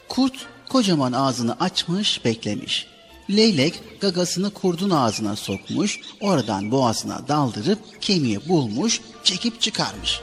[0.10, 0.34] Kurt
[0.70, 2.88] kocaman ağzını açmış beklemiş.
[3.30, 10.20] Leylek gagasını kurdun ağzına sokmuş, oradan boğazına daldırıp kemiği bulmuş, çekip çıkarmış.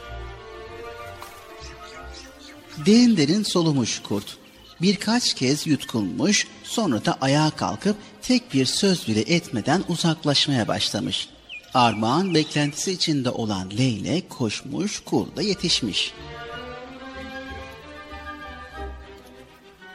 [2.87, 4.37] Derin derin solumuş kurt.
[4.81, 11.29] Birkaç kez yutkunmuş, sonra da ayağa kalkıp tek bir söz bile etmeden uzaklaşmaya başlamış.
[11.75, 16.13] Armağan beklentisi içinde olan leylek koşmuş, kurda yetişmiş.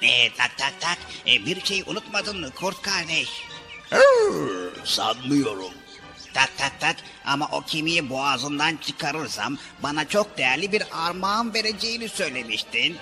[0.02, 0.98] E, tak tak tak.
[1.28, 3.30] E, bir şey unutmadın mı kurt kardeş?
[4.86, 5.74] Sanmıyorum.
[6.34, 6.96] Tak tak tak
[7.26, 12.98] ama o kemiği boğazından çıkarırsam bana çok değerli bir armağan vereceğini söylemiştin.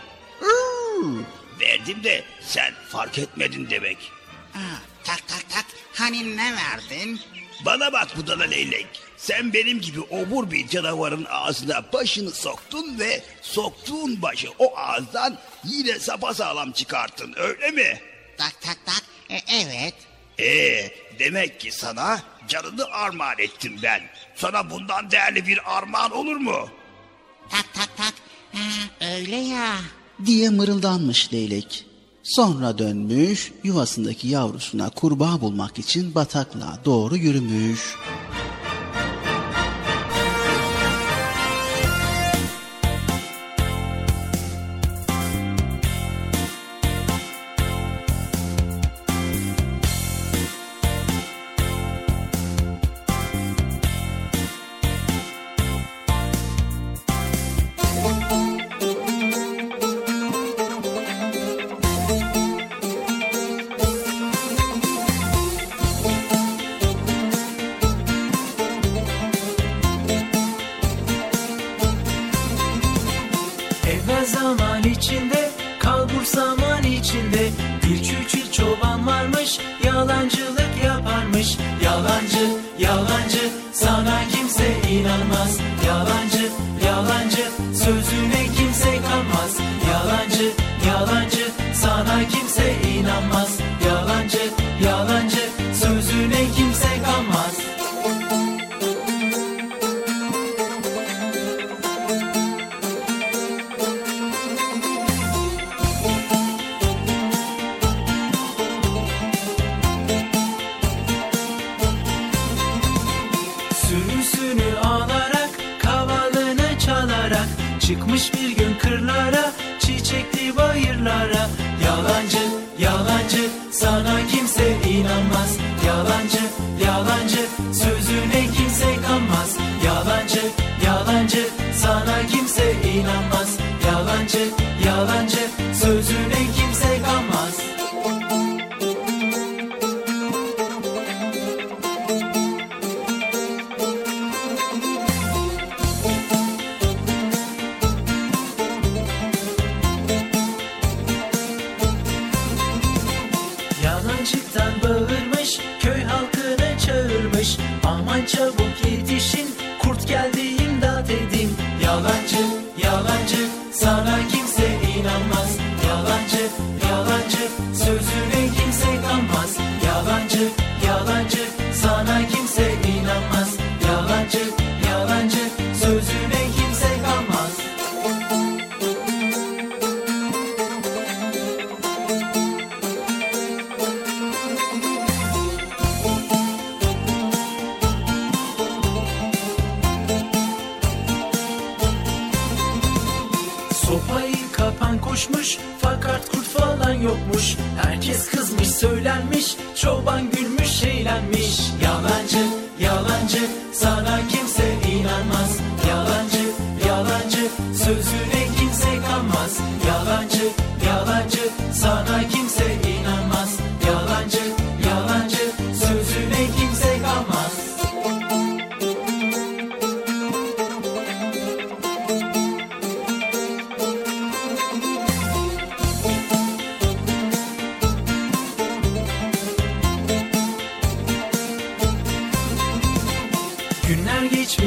[1.60, 3.98] Verdim de sen fark etmedin demek.
[4.54, 4.60] Ha,
[5.04, 7.22] tak tak tak hani ne verdin?
[7.66, 8.88] Bana bak budala leylek.
[9.18, 16.00] Sen benim gibi obur bir canavarın ağzına başını soktun ve soktuğun başı o ağızdan yine
[16.00, 18.02] sapasağlam çıkarttın öyle mi?
[18.38, 19.94] Tak tak tak e, evet.
[20.40, 24.02] Ee, demek ki sana canını armağan ettim ben.
[24.36, 26.70] Sana bundan değerli bir armağan olur mu?
[27.50, 28.14] Tak tak tak
[28.54, 29.76] ha, öyle ya.
[30.26, 31.86] diye mırıldanmış leylek.
[32.24, 37.96] Sonra dönmüş, yuvasındaki yavrusuna kurbağa bulmak için bataklığa doğru yürümüş.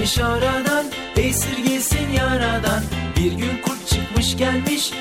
[0.09, 0.87] Geçmiş aradan
[1.17, 2.83] Esirgesin yaradan.
[3.17, 4.93] Bir gün kurt çıkmış gelmiş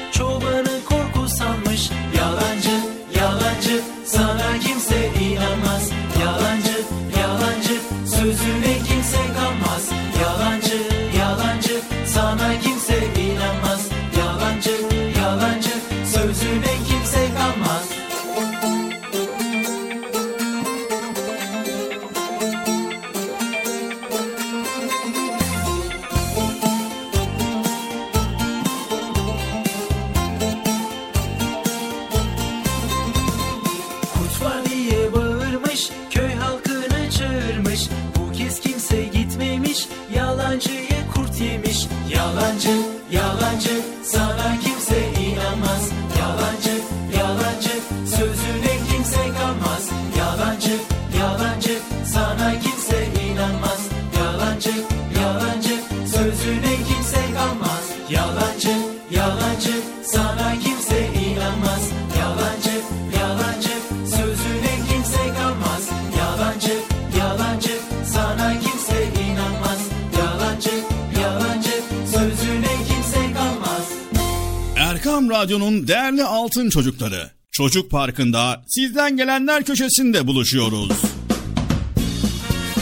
[76.58, 77.30] altın çocukları.
[77.52, 80.92] Çocuk Parkı'nda sizden gelenler köşesinde buluşuyoruz.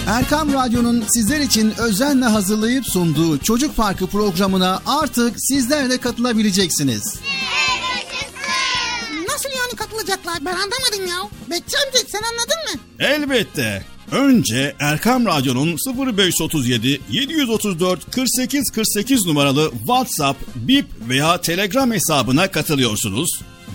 [0.07, 7.19] Erkam Radyo'nun sizler için özenle hazırlayıp sunduğu Çocuk Parkı programına artık sizler de katılabileceksiniz.
[9.29, 10.37] Nasıl yani katılacaklar?
[10.45, 11.29] Ben anlamadım ya.
[11.49, 12.81] Bekçi amca sen anladın mı?
[12.99, 13.85] Elbette.
[14.11, 15.77] Önce Erkam Radyo'nun
[16.17, 23.29] 0537 734 48 48 numaralı WhatsApp, Bip veya Telegram hesabına katılıyorsunuz.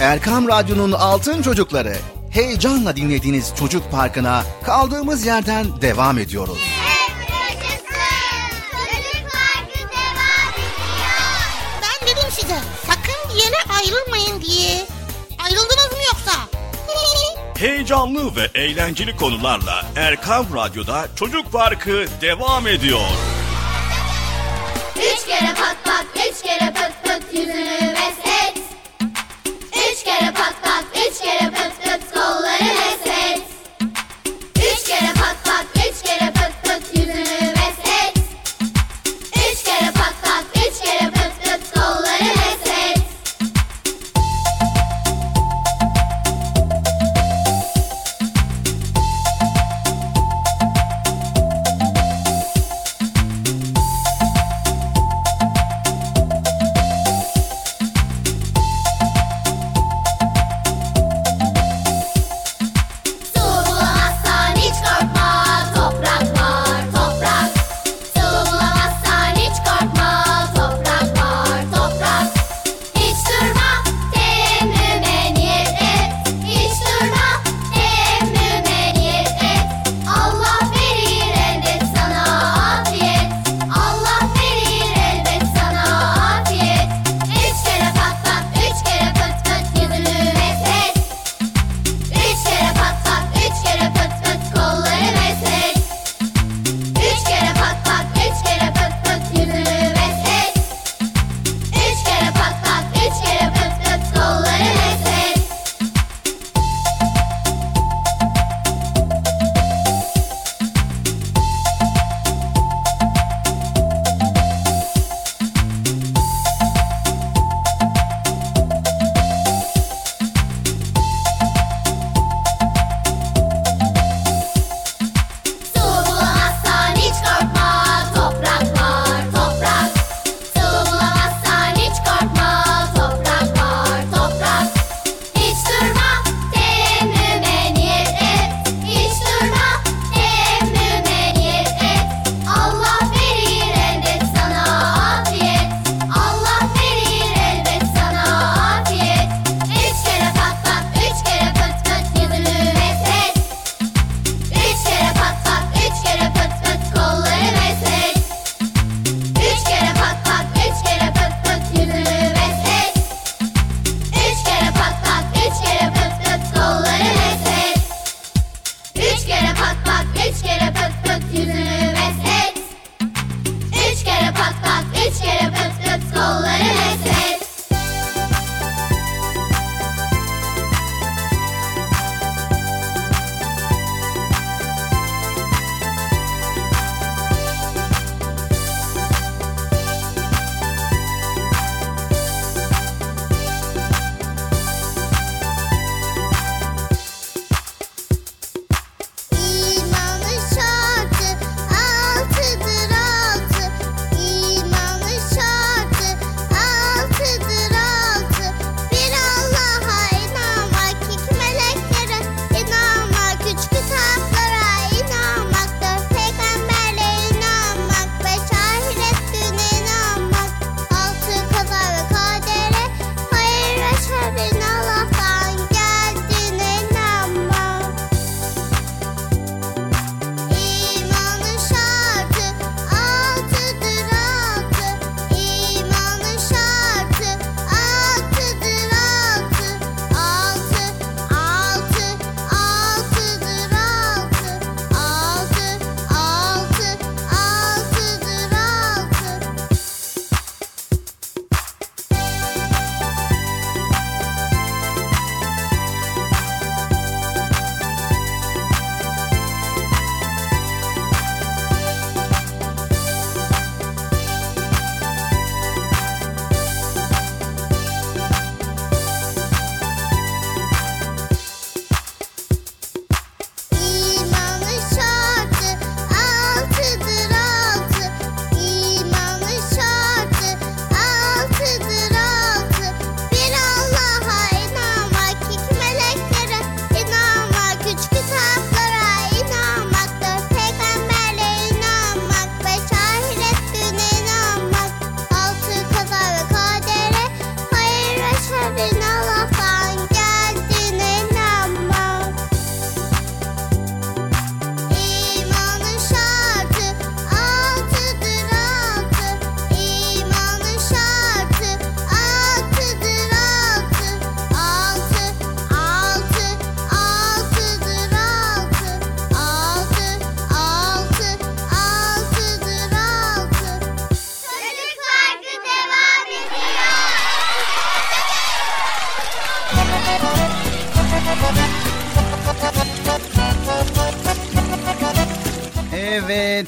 [0.00, 1.96] Erkam Radyo'nun Altın Çocukları
[2.30, 6.58] heyecanla dinlediğiniz Çocuk Parkı'na kaldığımız yerden devam ediyoruz.
[11.82, 14.84] Ben dedim size sakın bir yere ayrılmayın diye.
[15.44, 16.32] Ayrıldınız yoksa?
[17.58, 23.00] Heyecanlı ve eğlenceli konularla Erkan Radyo'da Çocuk Parkı devam ediyor.
[24.96, 28.25] Üç kere pat pat, üç kere pıt pıt yüzünü meslet.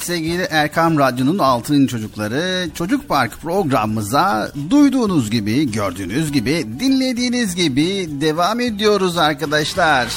[0.08, 8.60] Sevgili Erkam Radyo'nun Altın Çocukları Çocuk Park programımıza duyduğunuz gibi, gördüğünüz gibi, dinlediğiniz gibi devam
[8.60, 10.08] ediyoruz arkadaşlar.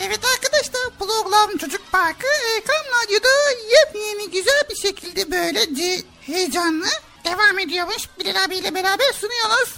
[0.00, 2.26] Evet arkadaşlar program Çocuk Parkı
[2.56, 3.28] Erkan Radyo'da
[3.76, 6.86] yepyeni güzel bir şekilde böylece heyecanlı
[7.24, 8.08] devam ediyormuş.
[8.20, 9.76] Bilal abiyle beraber sunuyoruz.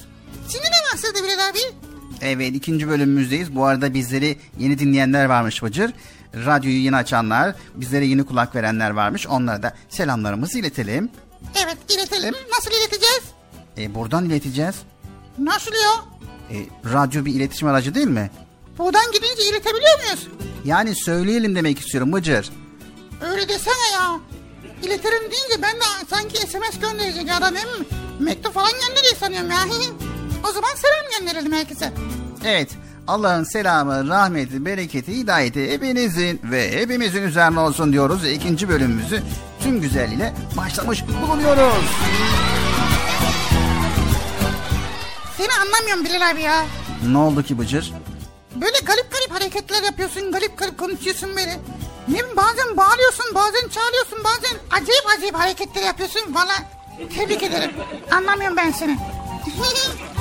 [0.53, 1.89] Şimdi ne başladı Bilal abi?
[2.21, 3.57] Evet ikinci bölümümüzdeyiz.
[3.57, 5.93] Bu arada bizleri yeni dinleyenler varmış Bıcır.
[6.35, 9.27] Radyoyu yeni açanlar, bizlere yeni kulak verenler varmış.
[9.27, 11.11] Onlara da selamlarımızı iletelim.
[11.65, 12.35] Evet iletelim.
[12.57, 13.23] Nasıl ileteceğiz?
[13.79, 14.75] E, buradan ileteceğiz.
[15.39, 16.05] Nasıl ya?
[16.51, 16.57] E,
[16.93, 18.31] radyo bir iletişim aracı değil mi?
[18.79, 20.29] Buradan gidince iletebiliyor muyuz?
[20.65, 22.51] Yani söyleyelim demek istiyorum Bıcır.
[23.23, 24.21] Öyle desene ya.
[24.83, 27.69] İletirim deyince ben de sanki SMS gönderecek adam hem
[28.19, 29.59] mektup falan gönderiyor sanıyorum ya.
[30.49, 31.93] o zaman selam gönderelim herkese.
[32.45, 32.71] Evet
[33.09, 38.27] Allah'ın selamı, rahmeti, bereketi, hidayeti hepinizin ve hepimizin üzerine olsun diyoruz.
[38.27, 39.23] İkinci bölümümüzü
[39.63, 41.85] tüm güzelliğiyle başlamış bulunuyoruz.
[45.37, 46.65] Seni anlamıyorum Bilal abi ya.
[47.07, 47.93] Ne oldu ki Bıcır?
[48.55, 51.61] Böyle garip garip hareketler yapıyorsun, garip garip konuşuyorsun böyle.
[52.09, 56.35] Ne bazen bağırıyorsun, bazen çağırıyorsun, bazen acayip acayip hareketler yapıyorsun.
[56.35, 56.53] Valla
[57.17, 57.71] tebrik ederim.
[58.11, 58.99] Anlamıyorum ben seni.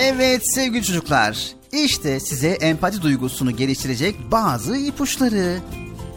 [0.00, 5.58] Evet sevgili çocuklar, işte size empati duygusunu geliştirecek bazı ipuçları.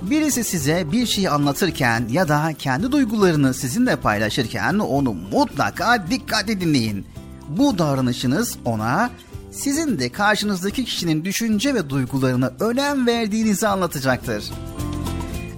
[0.02, 7.06] Birisi size bir şeyi anlatırken ya da kendi duygularını sizinle paylaşırken onu mutlaka dikkatle dinleyin.
[7.50, 9.10] Bu davranışınız ona
[9.52, 14.44] sizin de karşınızdaki kişinin düşünce ve duygularına önem verdiğinizi anlatacaktır.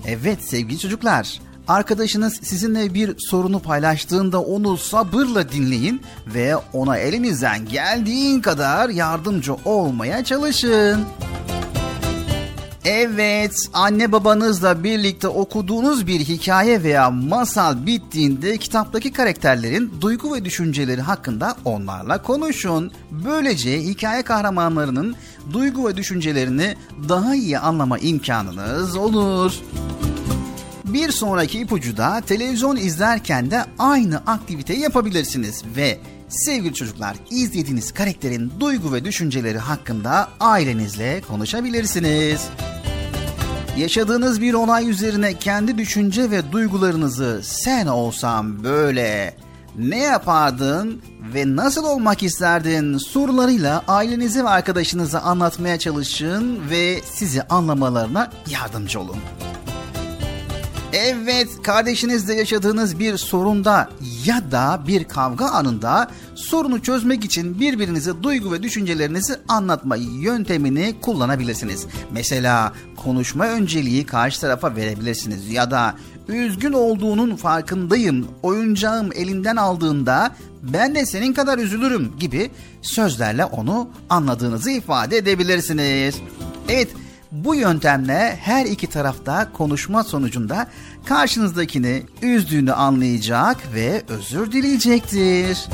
[0.07, 8.41] Evet sevgili çocuklar, arkadaşınız sizinle bir sorunu paylaştığında onu sabırla dinleyin ve ona elinizden geldiğin
[8.41, 11.05] kadar yardımcı olmaya çalışın.
[12.85, 21.01] Evet, anne babanızla birlikte okuduğunuz bir hikaye veya masal bittiğinde kitaptaki karakterlerin duygu ve düşünceleri
[21.01, 22.91] hakkında onlarla konuşun.
[23.11, 25.15] Böylece hikaye kahramanlarının
[25.53, 26.75] duygu ve düşüncelerini
[27.09, 29.53] daha iyi anlama imkanınız olur.
[30.93, 38.51] Bir sonraki ipucu da televizyon izlerken de aynı aktiviteyi yapabilirsiniz ve sevgili çocuklar izlediğiniz karakterin
[38.59, 42.47] duygu ve düşünceleri hakkında ailenizle konuşabilirsiniz.
[43.77, 49.37] Yaşadığınız bir olay üzerine kendi düşünce ve duygularınızı sen olsam böyle
[49.77, 51.01] ne yapardın
[51.33, 59.17] ve nasıl olmak isterdin sorularıyla ailenize ve arkadaşınıza anlatmaya çalışın ve sizi anlamalarına yardımcı olun.
[60.93, 63.89] Evet, kardeşinizle yaşadığınız bir sorunda
[64.25, 71.85] ya da bir kavga anında sorunu çözmek için birbirinize duygu ve düşüncelerinizi anlatma yöntemini kullanabilirsiniz.
[72.11, 75.95] Mesela konuşma önceliği karşı tarafa verebilirsiniz ya da
[76.27, 84.71] üzgün olduğunun farkındayım, oyuncağım elinden aldığında ben de senin kadar üzülürüm gibi sözlerle onu anladığınızı
[84.71, 86.15] ifade edebilirsiniz.
[86.69, 86.87] Evet,
[87.33, 90.67] bu yöntemle her iki tarafta konuşma sonucunda
[91.05, 95.67] karşınızdakini üzdüğünü anlayacak ve özür dileyecektir.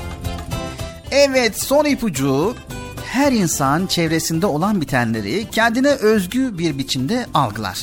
[1.12, 2.55] Evet son ipucu
[3.05, 7.80] her insan çevresinde olan bitenleri kendine özgü bir biçimde algılar.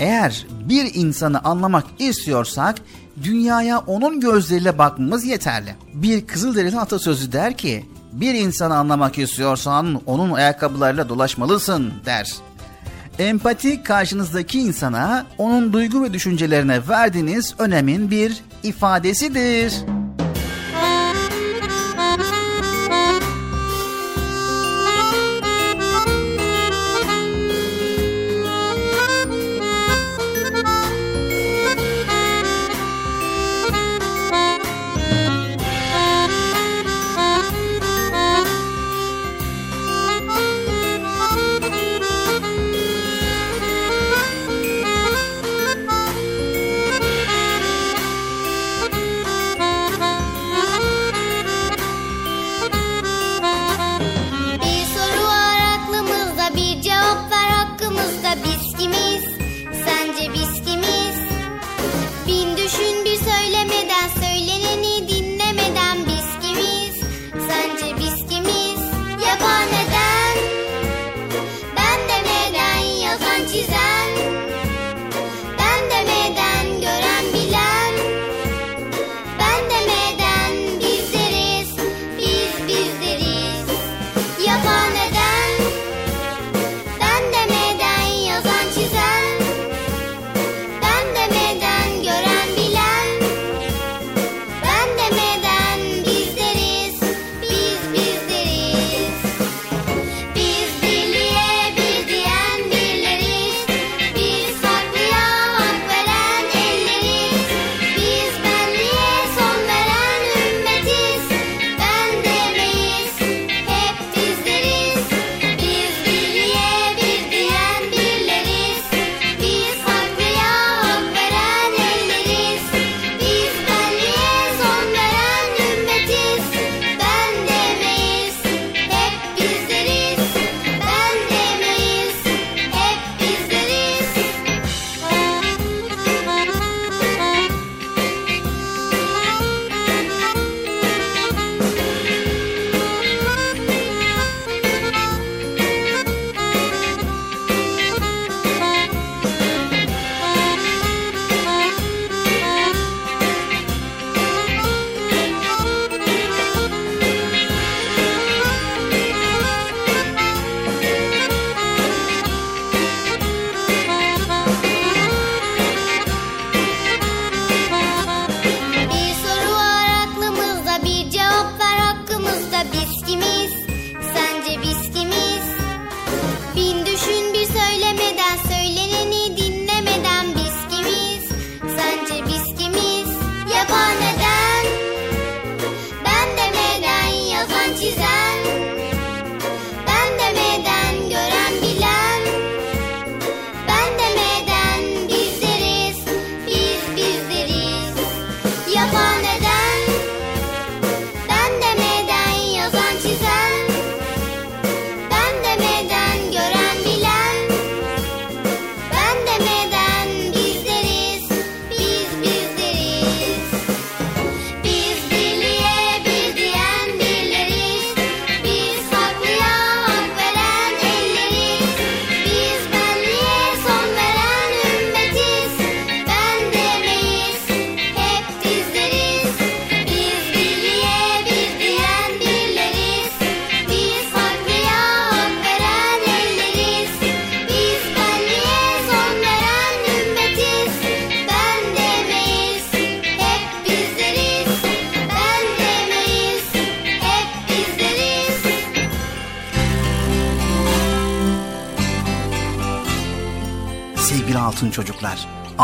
[0.00, 2.74] Eğer bir insanı anlamak istiyorsak
[3.22, 5.74] dünyaya onun gözleriyle bakmamız yeterli.
[5.94, 12.47] Bir Kızılderili atasözü der ki bir insanı anlamak istiyorsan onun ayakkabılarıyla dolaşmalısın der.
[13.18, 19.74] Empati karşınızdaki insana onun duygu ve düşüncelerine verdiğiniz önemin bir ifadesidir.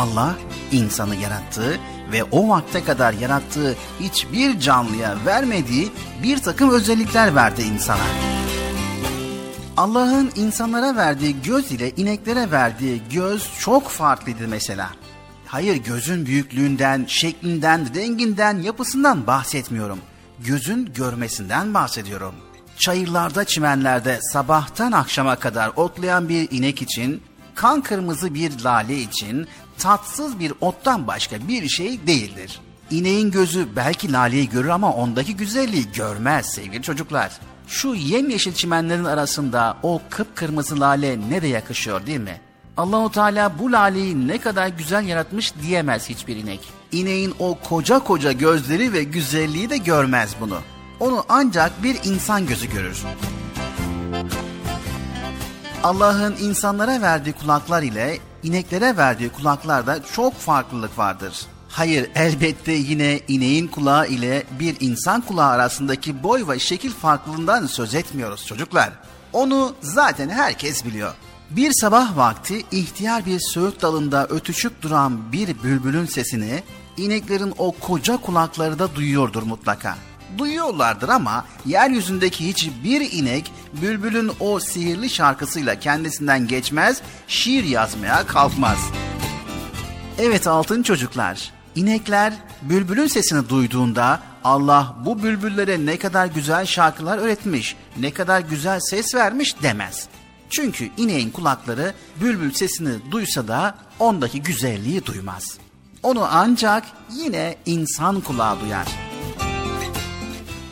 [0.04, 0.34] Allah
[0.72, 1.78] insanı yarattı
[2.12, 5.92] ve o vakte kadar yarattığı hiçbir canlıya vermediği
[6.22, 8.06] bir takım özellikler verdi insana.
[9.76, 14.90] Allah'ın insanlara verdiği göz ile ineklere verdiği göz çok farklıydı mesela.
[15.46, 19.98] Hayır gözün büyüklüğünden, şeklinden, renginden, yapısından bahsetmiyorum.
[20.38, 22.34] Gözün görmesinden bahsediyorum.
[22.78, 27.22] Çayırlarda, çimenlerde sabahtan akşama kadar otlayan bir inek için,
[27.54, 29.46] kan kırmızı bir lale için
[29.78, 32.60] tatsız bir ottan başka bir şey değildir.
[32.90, 37.32] İneğin gözü belki laleyi görür ama ondaki güzelliği görmez sevgili çocuklar.
[37.68, 42.40] Şu yemyeşil çimenlerin arasında o kıpkırmızı lale ne de yakışıyor değil mi?
[42.76, 46.60] Allahu Teala bu laleyi ne kadar güzel yaratmış diyemez hiçbir inek.
[46.92, 50.58] İneğin o koca koca gözleri ve güzelliği de görmez bunu.
[51.00, 53.04] Onu ancak bir insan gözü görür.
[55.84, 61.46] Allah'ın insanlara verdiği kulaklar ile ineklere verdiği kulaklarda çok farklılık vardır.
[61.68, 67.94] Hayır elbette yine ineğin kulağı ile bir insan kulağı arasındaki boy ve şekil farklılığından söz
[67.94, 68.90] etmiyoruz çocuklar.
[69.32, 71.14] Onu zaten herkes biliyor.
[71.50, 76.62] Bir sabah vakti ihtiyar bir söğüt dalında ötüşüp duran bir bülbülün sesini
[76.96, 79.96] ineklerin o koca kulakları da duyuyordur mutlaka.
[80.38, 88.78] Duyuyorlardır ama yeryüzündeki hiçbir inek bülbülün o sihirli şarkısıyla kendisinden geçmez, şiir yazmaya kalkmaz.
[90.18, 92.32] Evet altın çocuklar, inekler
[92.62, 99.14] bülbülün sesini duyduğunda Allah bu bülbüllere ne kadar güzel şarkılar öğretmiş, ne kadar güzel ses
[99.14, 100.08] vermiş demez.
[100.50, 105.58] Çünkü ineğin kulakları bülbül sesini duysa da ondaki güzelliği duymaz.
[106.02, 109.13] Onu ancak yine insan kulağı duyar.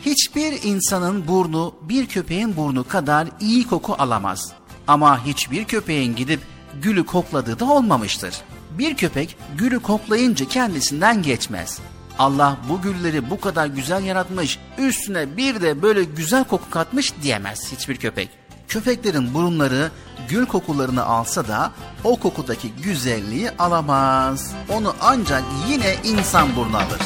[0.05, 4.51] Hiçbir insanın burnu bir köpeğin burnu kadar iyi koku alamaz.
[4.87, 6.39] Ama hiçbir köpeğin gidip
[6.81, 8.35] gülü kokladığı da olmamıştır.
[8.77, 11.79] Bir köpek gülü koklayınca kendisinden geçmez.
[12.19, 17.71] Allah bu gülleri bu kadar güzel yaratmış, üstüne bir de böyle güzel koku katmış diyemez
[17.71, 18.29] hiçbir köpek.
[18.67, 19.91] Köpeklerin burunları
[20.29, 21.71] gül kokularını alsa da
[22.03, 24.53] o kokudaki güzelliği alamaz.
[24.69, 26.99] Onu ancak yine insan burnu alır.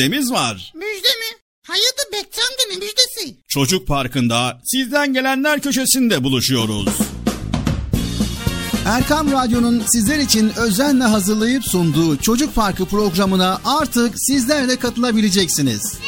[0.00, 0.72] Müjdemiz var.
[0.74, 1.36] Müjde mi?
[1.66, 3.36] Hayırdır Bekçi amca ne müjdesi?
[3.48, 6.88] Çocuk Parkı'nda sizden gelenler köşesinde buluşuyoruz.
[8.86, 15.98] Erkam Radyo'nun sizler için özenle hazırlayıp sunduğu Çocuk Parkı programına artık sizler de katılabileceksiniz.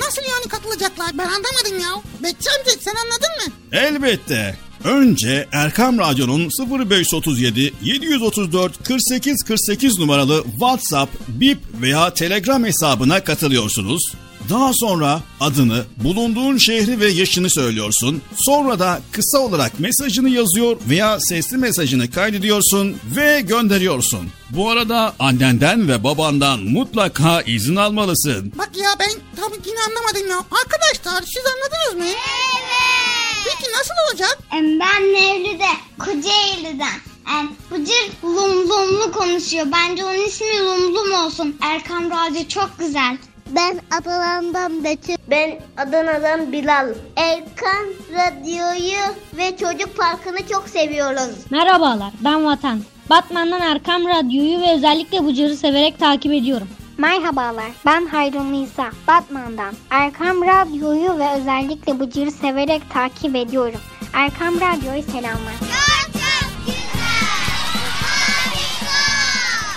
[0.00, 2.02] Nasıl yani katılacaklar ben anlamadım ya.
[2.22, 3.52] Bekçi amca sen anladın mı?
[3.72, 4.56] Elbette.
[4.84, 14.02] Önce Erkam Radyo'nun 0537 734 48 48 numaralı WhatsApp, Bip veya Telegram hesabına katılıyorsunuz.
[14.50, 18.22] Daha sonra adını, bulunduğun şehri ve yaşını söylüyorsun.
[18.36, 24.28] Sonra da kısa olarak mesajını yazıyor veya sesli mesajını kaydediyorsun ve gönderiyorsun.
[24.50, 28.52] Bu arada annenden ve babandan mutlaka izin almalısın.
[28.58, 30.36] Bak ya ben tam yine anlamadım ya.
[30.36, 32.14] Arkadaşlar siz anladınız mı?
[32.14, 33.13] Evet.
[33.44, 34.38] Peki nasıl olacak?
[34.52, 36.98] Ben Mevlüt'e Kocaeli'den.
[37.38, 39.66] Em, Bıcır lum lumlu konuşuyor.
[39.72, 41.56] Bence onun ismi lum lum olsun.
[41.62, 43.16] Erkam Radyo çok güzel.
[43.50, 45.16] Ben Adana'dan Betül.
[45.30, 46.88] Ben Adana'dan Bilal.
[47.16, 51.34] Erkan Radyo'yu ve Çocuk Parkı'nı çok seviyoruz.
[51.50, 52.80] Merhabalar ben Vatan.
[53.10, 56.68] Batman'dan Erkam Radyo'yu ve özellikle Bıcır'ı severek takip ediyorum.
[56.98, 59.74] Merhabalar, ben Hayrun Nisa, Batman'dan.
[59.90, 63.80] Erkam Radyo'yu ve özellikle Bıcır'ı severek takip ediyorum.
[64.12, 65.54] Erkam Radyo'ya selamlar.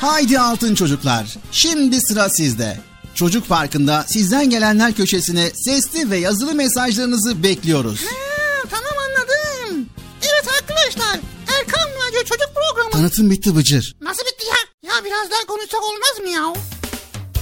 [0.01, 1.36] Haydi altın çocuklar.
[1.51, 2.80] Şimdi sıra sizde.
[3.15, 8.01] Çocuk Parkı'nda sizden gelenler köşesine sesli ve yazılı mesajlarınızı bekliyoruz.
[8.05, 8.15] Ha,
[8.70, 9.89] tamam anladım.
[10.22, 11.20] Evet arkadaşlar
[11.57, 12.91] Erkan Radyo Çocuk Programı.
[12.91, 13.95] Tanıtım bitti Bıcır.
[14.01, 14.89] Nasıl bitti ya?
[14.91, 16.53] Ya biraz daha konuşsak olmaz mı ya?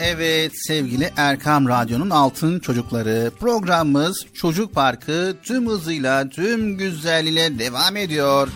[0.00, 8.48] Evet sevgili Erkam Radyo'nun altın çocukları programımız Çocuk Parkı tüm hızıyla tüm güzelliğiyle devam ediyor.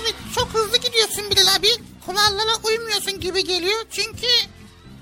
[0.00, 1.68] Evet çok hızlı gidiyorsun Bilal abi.
[2.06, 3.84] Kurallara uymuyorsun gibi geliyor.
[3.90, 4.26] Çünkü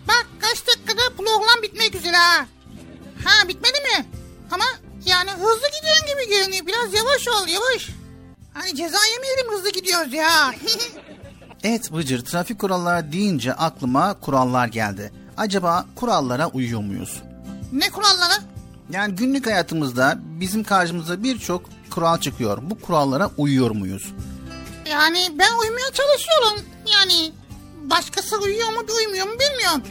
[0.09, 2.47] bak kaç dakikada program bitmek üzere ha.
[3.25, 4.07] Ha bitmedi mi?
[4.51, 4.65] Ama
[5.07, 6.67] yani hızlı gidiyorsun gibi görünüyor.
[6.67, 7.89] Biraz yavaş ol yavaş.
[8.55, 10.55] Hani ceza yemeyelim hızlı gidiyoruz ya.
[11.65, 15.13] Evet Bıcır trafik kuralları deyince aklıma kurallar geldi.
[15.37, 17.23] Acaba kurallara uyuyor muyuz?
[17.73, 18.33] ne kuralları?
[18.91, 22.59] Yani günlük hayatımızda bizim karşımıza birçok kural çıkıyor.
[22.63, 24.13] Bu kurallara uyuyor muyuz?
[24.91, 26.67] Yani ben uymaya çalışıyorum.
[26.93, 27.33] Yani
[27.91, 29.83] başkası uyuyor mu uymuyor mu bilmiyorum.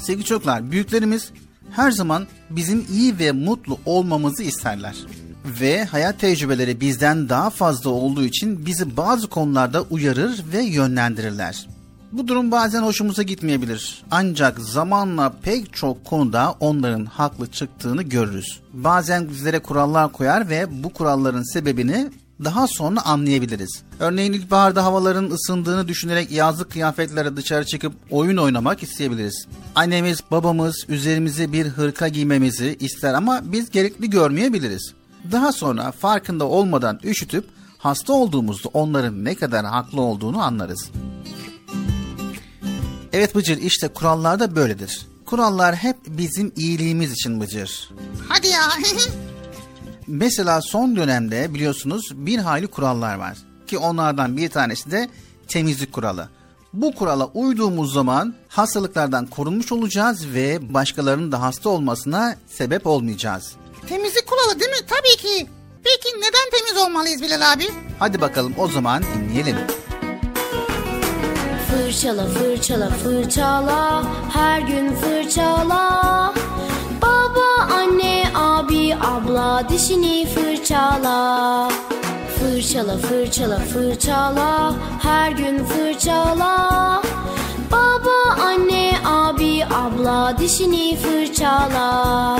[0.00, 1.30] Sevgili çocuklar, büyüklerimiz
[1.70, 4.96] her zaman bizim iyi ve mutlu olmamızı isterler.
[5.44, 11.66] Ve hayat tecrübeleri bizden daha fazla olduğu için bizi bazı konularda uyarır ve yönlendirirler.
[12.12, 14.02] Bu durum bazen hoşumuza gitmeyebilir.
[14.10, 18.60] Ancak zamanla pek çok konuda onların haklı çıktığını görürüz.
[18.72, 22.10] Bazen bizlere kurallar koyar ve bu kuralların sebebini
[22.44, 23.82] daha sonra anlayabiliriz.
[24.00, 29.46] Örneğin ilkbaharda havaların ısındığını düşünerek yazlık kıyafetlere dışarı çıkıp oyun oynamak isteyebiliriz.
[29.74, 34.94] Annemiz, babamız üzerimize bir hırka giymemizi ister ama biz gerekli görmeyebiliriz.
[35.32, 37.44] Daha sonra farkında olmadan üşütüp
[37.78, 40.90] hasta olduğumuzda onların ne kadar haklı olduğunu anlarız.
[43.12, 45.06] Evet Bıcır işte kurallar da böyledir.
[45.26, 47.90] Kurallar hep bizim iyiliğimiz için Bıcır.
[48.28, 48.60] Hadi ya.
[50.06, 53.38] Mesela son dönemde biliyorsunuz bir hayli kurallar var.
[53.66, 55.08] Ki onlardan bir tanesi de
[55.48, 56.28] temizlik kuralı.
[56.72, 63.52] Bu kurala uyduğumuz zaman hastalıklardan korunmuş olacağız ve başkalarının da hasta olmasına sebep olmayacağız.
[63.88, 64.86] Temizlik kuralı değil mi?
[64.88, 65.46] Tabii ki.
[65.84, 67.68] Peki neden temiz olmalıyız Bilal abi?
[67.98, 69.56] Hadi bakalım o zaman dinleyelim.
[71.70, 74.02] Fırçala fırçala fırçala
[74.32, 76.34] her gün fırçala
[77.02, 81.68] Baba anne abi abla dişini fırçala
[82.38, 87.02] Fırçala fırçala fırçala her gün fırçala
[87.72, 92.38] Baba anne abi abla dişini fırçala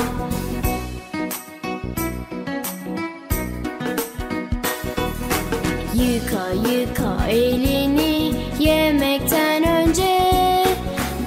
[7.32, 10.18] elini yemekten önce.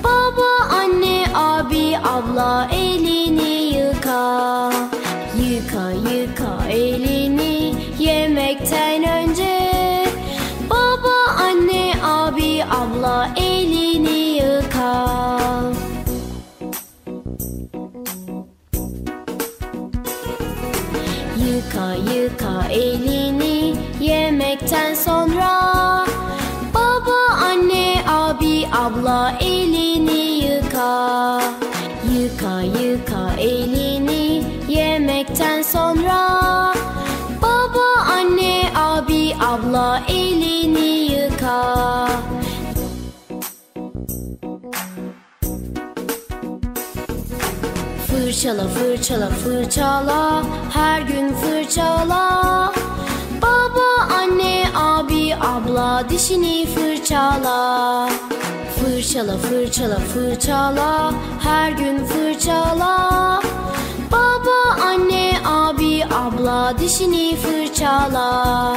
[0.03, 2.68] Baba, anne, abi, abla
[28.76, 31.41] abla elini yıka
[32.14, 36.73] Yıka yıka elini yemekten sonra.
[37.41, 42.07] Baba, anne, abi, abla elini yıka.
[48.07, 50.43] Fırçala fırçala fırçala.
[50.73, 52.72] Her gün fırçala
[53.46, 58.10] Baba anne abi abla dişini fırçala.
[58.76, 61.14] Fırçala fırçala fırçala.
[61.44, 63.42] Her gün fırçala.
[64.12, 68.76] Baba anne abi abla dişini fırçala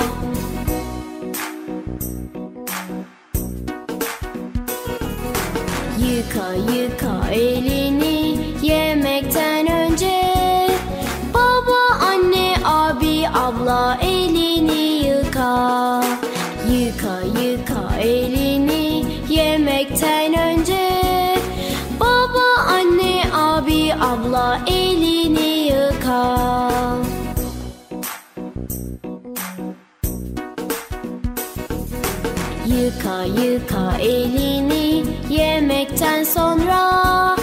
[33.36, 37.36] Yıka elini yemekten sonra.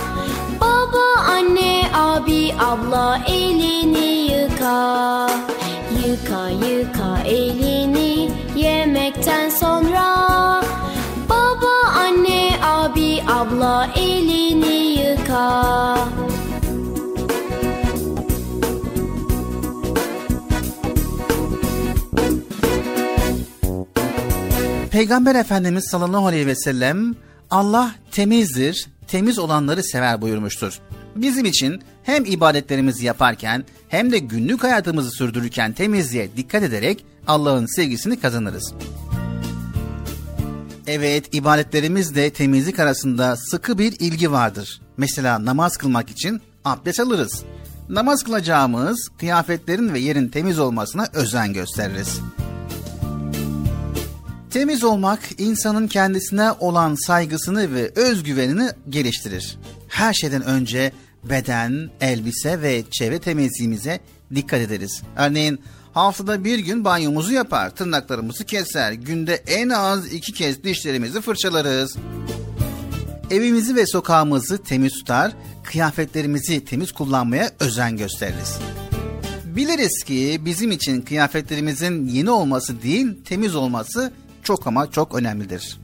[0.61, 5.29] Baba, anne, abi, abla elini yıka.
[6.05, 10.07] Yıka yıka elini yemekten sonra.
[11.29, 15.45] Baba, anne, abi, abla elini yıka
[24.95, 27.15] Peygamber Efendimiz sallallahu aleyhi ve sellem
[27.51, 30.79] Allah temizdir, temiz olanları sever buyurmuştur.
[31.15, 38.19] Bizim için hem ibadetlerimizi yaparken hem de günlük hayatımızı sürdürürken temizliğe dikkat ederek Allah'ın sevgisini
[38.19, 38.73] kazanırız.
[40.87, 44.81] Evet, ibadetlerimizle temizlik arasında sıkı bir ilgi vardır.
[44.97, 47.43] Mesela namaz kılmak için abdest alırız.
[47.89, 52.19] Namaz kılacağımız kıyafetlerin ve yerin temiz olmasına özen gösteririz.
[54.55, 59.57] Temiz olmak insanın kendisine olan saygısını ve özgüvenini geliştirir.
[59.87, 60.91] Her şeyden önce
[61.23, 63.99] beden, elbise ve çevre temizliğimize
[64.35, 65.01] dikkat ederiz.
[65.17, 65.61] Örneğin
[65.93, 71.95] haftada bir gün banyomuzu yapar, tırnaklarımızı keser, günde en az iki kez dişlerimizi fırçalarız.
[73.31, 75.31] Evimizi ve sokağımızı temiz tutar,
[75.63, 78.57] kıyafetlerimizi temiz kullanmaya özen gösteririz.
[79.45, 84.11] Biliriz ki bizim için kıyafetlerimizin yeni olması değil, temiz olması
[84.45, 85.79] çok ama çok önemlidir.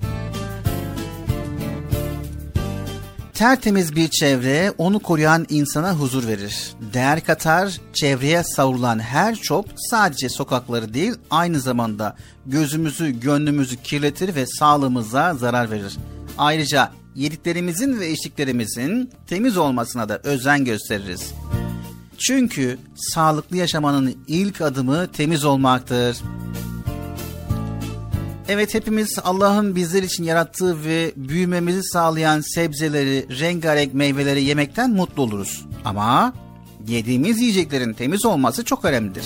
[3.34, 6.74] Tertemiz bir çevre onu koruyan insana huzur verir.
[6.94, 12.16] Değer katar, çevreye savrulan her çöp sadece sokakları değil aynı zamanda
[12.46, 15.98] gözümüzü, gönlümüzü kirletir ve sağlığımıza zarar verir.
[16.38, 21.34] Ayrıca yediklerimizin ve içtiklerimizin temiz olmasına da özen gösteririz.
[22.18, 26.18] Çünkü sağlıklı yaşamanın ilk adımı temiz olmaktır.
[28.54, 35.66] Evet hepimiz Allah'ın bizler için yarattığı ve büyümemizi sağlayan sebzeleri, rengarenk meyveleri yemekten mutlu oluruz.
[35.86, 36.34] Ama
[36.88, 39.24] yediğimiz yiyeceklerin temiz olması çok önemlidir.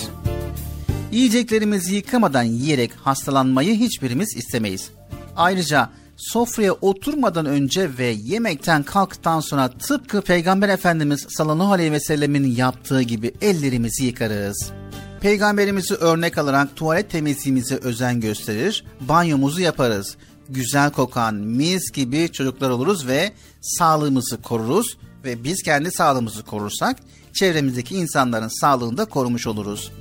[1.12, 4.90] Yiyeceklerimizi yıkamadan yiyerek hastalanmayı hiçbirimiz istemeyiz.
[5.36, 12.56] Ayrıca sofraya oturmadan önce ve yemekten kalktıktan sonra tıpkı Peygamber Efendimiz sallallahu aleyhi ve sellemin
[12.56, 14.72] yaptığı gibi ellerimizi yıkarız.
[15.20, 20.16] Peygamberimizi örnek alarak tuvalet temizliğimize özen gösterir, banyomuzu yaparız.
[20.48, 23.32] Güzel kokan mis gibi çocuklar oluruz ve
[23.62, 26.96] sağlığımızı koruruz ve biz kendi sağlığımızı korursak
[27.34, 29.92] çevremizdeki insanların sağlığını da korumuş oluruz.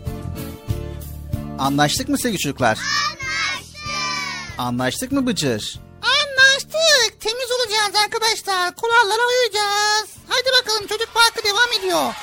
[1.60, 2.78] Anlaştık mı sevgili çocuklar?
[2.78, 3.80] Anlaştık.
[4.58, 5.80] Anlaştık mı Bıcır?
[6.02, 7.22] Anlaştık.
[7.22, 8.76] Temiz olacağız arkadaşlar.
[8.76, 10.10] Kurallara uyacağız.
[10.28, 12.14] Haydi bakalım çocuk parkı devam ediyor.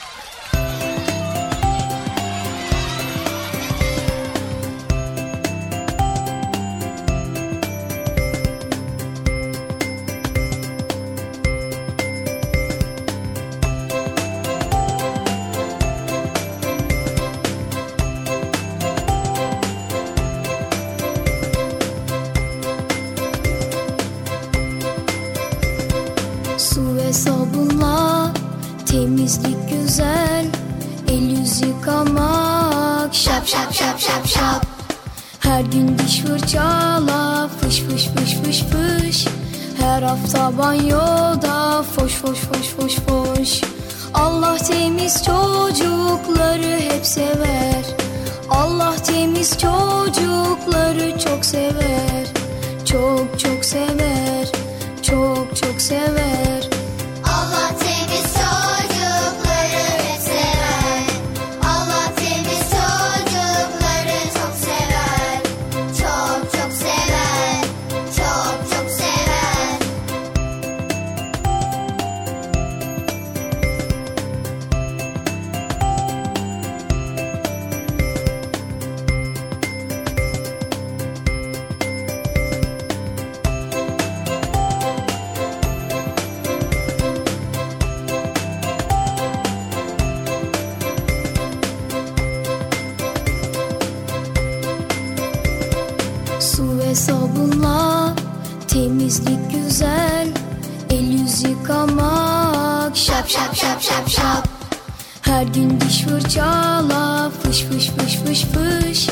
[35.62, 39.26] Her gün diş fırçala fış fış fış fış fış.
[39.80, 43.60] Her hafta banyoda foş foş foş foş foş.
[44.14, 47.84] Allah temiz çocukları hep sever.
[48.50, 52.26] Allah temiz çocukları çok sever.
[52.84, 54.48] Çok çok sever.
[55.02, 56.61] Çok çok sever
[105.54, 109.08] gün diş fırçala fış fış fış fış fış.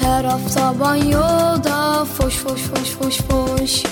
[0.00, 3.82] Her hafta banyoda foş foş foş foş foş.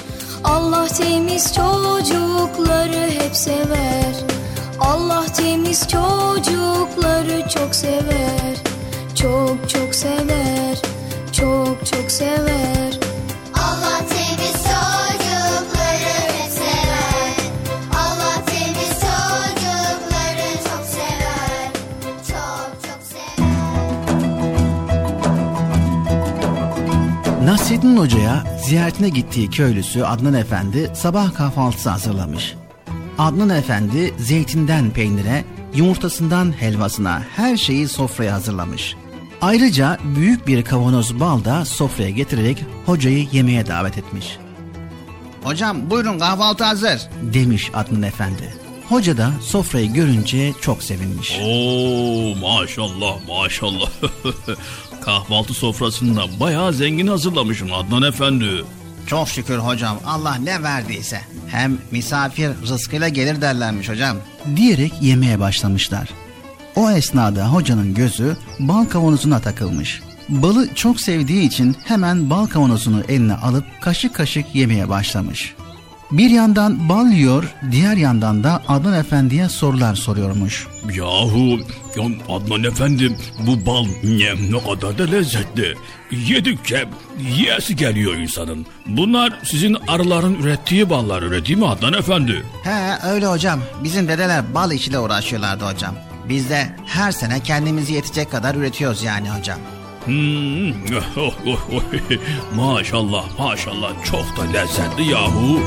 [0.44, 4.14] Allah temiz çocukları hep sever.
[4.80, 8.56] Allah temiz çocukları çok sever.
[9.14, 10.78] Çok çok sever.
[11.32, 12.89] Çok çok sever
[27.80, 32.54] Nasrettin Hoca'ya ziyaretine gittiği köylüsü Adnan Efendi sabah kahvaltısı hazırlamış.
[33.18, 35.44] Adnan Efendi zeytinden peynire,
[35.74, 38.96] yumurtasından helvasına her şeyi sofraya hazırlamış.
[39.40, 44.38] Ayrıca büyük bir kavanoz bal da sofraya getirerek hocayı yemeğe davet etmiş.
[45.42, 48.54] Hocam buyurun kahvaltı hazır demiş Adnan Efendi.
[48.90, 51.38] Hoca da sofrayı görünce çok sevinmiş.
[51.42, 53.90] Oo maşallah maşallah.
[55.00, 58.64] Kahvaltı sofrasında bayağı zengin hazırlamışsın Adnan Efendi.
[59.06, 61.20] Çok şükür hocam Allah ne verdiyse.
[61.46, 64.16] Hem misafir rızkıyla gelir derlermiş hocam.
[64.56, 66.08] Diyerek yemeye başlamışlar.
[66.76, 70.02] O esnada hocanın gözü bal kavanozuna takılmış.
[70.28, 75.54] Balı çok sevdiği için hemen bal kavanozunu eline alıp kaşık kaşık yemeye başlamış.
[76.12, 80.66] Bir yandan bal yiyor, diğer yandan da Adnan Efendi'ye sorular soruyormuş.
[80.94, 81.58] Yahu
[81.96, 83.16] ya Adnan Efendi
[83.46, 85.74] bu bal ne, kadar da lezzetli.
[86.10, 86.88] Yedikçe
[87.20, 88.66] yiyesi geliyor insanın.
[88.86, 92.42] Bunlar sizin arıların ürettiği ballar öyle değil mi Adnan Efendi?
[92.64, 93.60] He öyle hocam.
[93.84, 95.94] Bizim dedeler bal işiyle uğraşıyorlardı hocam.
[96.28, 99.58] Biz de her sene kendimizi yetecek kadar üretiyoruz yani hocam.
[100.04, 100.70] Hmm,
[101.16, 101.82] oh, oh, oh.
[102.56, 105.60] maşallah maşallah çok da lezzetli yahu.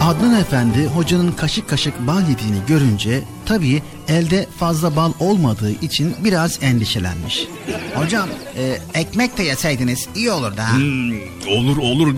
[0.00, 6.62] Adnan Efendi hocanın kaşık kaşık bal yediğini görünce tabii elde fazla bal olmadığı için biraz
[6.62, 7.46] endişelenmiş.
[7.94, 10.76] Hocam e, ekmek de yeseydiniz iyi olurdu ha.
[10.76, 11.12] Hmm,
[11.48, 12.14] olur olur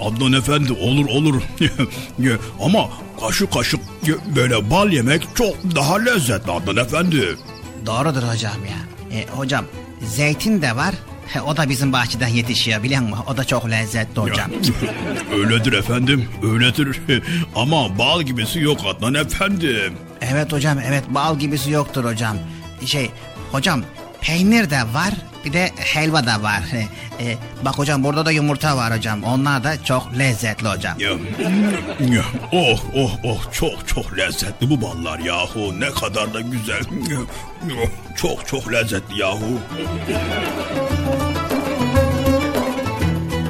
[0.00, 1.42] Adnan Efendi olur olur.
[2.60, 2.88] Ama
[3.20, 3.80] kaşık kaşık
[4.36, 7.36] böyle bal yemek çok daha lezzetli Adnan Efendi.
[7.86, 9.18] Doğrudur hocam ya.
[9.18, 9.64] E, hocam
[10.02, 10.94] zeytin de var.
[11.26, 13.24] He, o da bizim bahçeden yetişiyor biliyor musun?
[13.28, 14.50] O da çok lezzetli hocam.
[15.34, 17.00] öyledir efendim öyledir.
[17.56, 19.92] Ama bal gibisi yok Adnan Efendi.
[20.20, 22.36] Evet hocam evet bal gibisi yoktur hocam.
[22.86, 23.10] Şey
[23.52, 23.82] hocam
[24.20, 25.14] peynir de var
[25.46, 26.62] bir de helva da var.
[27.18, 29.24] E, e, bak hocam burada da yumurta var hocam.
[29.24, 30.96] Onlar da çok lezzetli hocam.
[32.52, 35.80] Oh oh oh çok çok lezzetli bu ballar yahu.
[35.80, 36.82] Ne kadar da güzel.
[38.16, 39.60] Çok çok lezzetli yahu.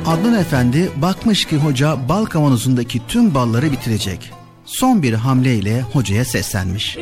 [0.06, 4.30] Adnan Efendi bakmış ki hoca bal kavanozundaki tüm balları bitirecek.
[4.64, 6.96] Son bir hamleyle hocaya seslenmiş.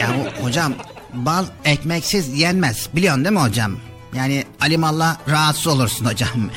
[0.00, 0.10] Ya
[0.42, 0.72] hocam
[1.14, 3.76] bal ekmeksiz yenmez biliyorsun değil mi hocam?
[4.16, 6.30] Yani alimallah rahatsız olursun hocam.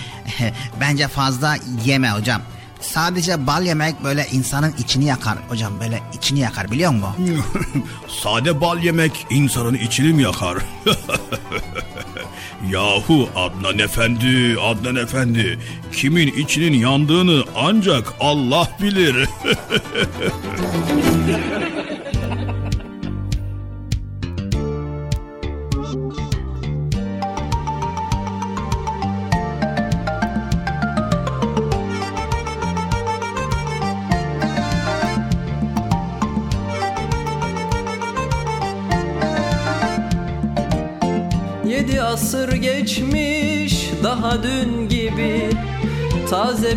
[0.81, 1.55] Bence fazla
[1.85, 2.41] yeme hocam.
[2.81, 7.13] Sadece bal yemek böyle insanın içini yakar hocam böyle içini yakar biliyor musun?
[8.23, 10.57] Sade bal yemek insanın içini mi yakar?
[12.71, 15.59] Yahu Adnan Efendi, Adnan Efendi,
[15.93, 19.29] kimin içinin yandığını ancak Allah bilir.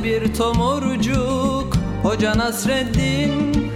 [0.05, 3.70] Bir tomurcuk Hoca Nasreddin.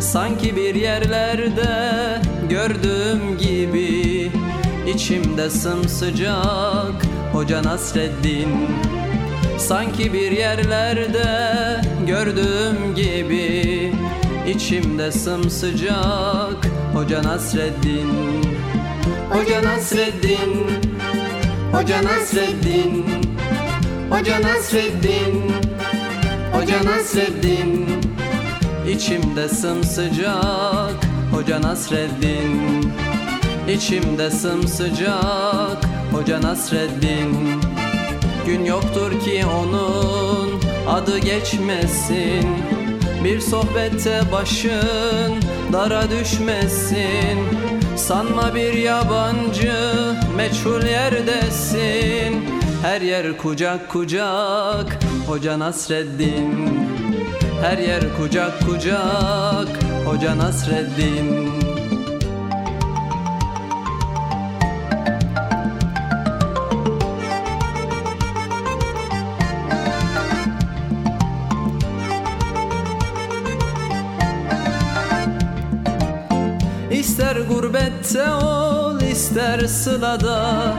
[0.00, 4.30] Sanki bir yerlerde gördüğüm gibi
[4.94, 8.48] içimde sımsıcak Hoca Nasreddin.
[9.58, 13.92] Sanki bir yerlerde gördüğüm gibi
[14.48, 18.10] içimde sımsıcak Hoca Nasreddin.
[19.30, 20.66] Hoca Nasreddin
[21.72, 22.02] Hoca Nasreddin.
[22.02, 23.29] Hoca Nasreddin
[24.20, 24.40] Hoca
[26.84, 27.86] Nasreddin.
[28.88, 30.94] İçimde sımsıcak
[31.32, 32.92] Hoca Nasreddin.
[33.68, 37.60] İçimde sımsıcak Hoca Nasreddin.
[38.46, 42.48] Gün yoktur ki onun adı geçmesin.
[43.24, 45.34] Bir sohbette başın
[45.72, 47.38] dara düşmesin.
[47.96, 49.74] Sanma bir yabancı
[50.36, 56.52] meçhul yerdesin Her yer kucak kucak Hoca Nasreddin.
[57.60, 59.68] Her yer kucak kucak
[60.04, 61.50] Hoca Nasreddin.
[76.90, 80.78] İster gurbette ol ister sılada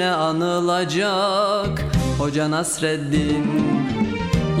[0.00, 1.84] Yine anılacak.
[2.18, 3.46] Hoca Nasreddin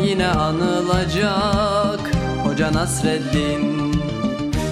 [0.06, 2.00] Yine anılacak.
[2.44, 3.92] Hoca Nasreddin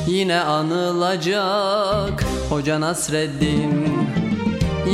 [0.08, 2.24] Yine anılacak.
[2.48, 3.88] Hoca Nasreddin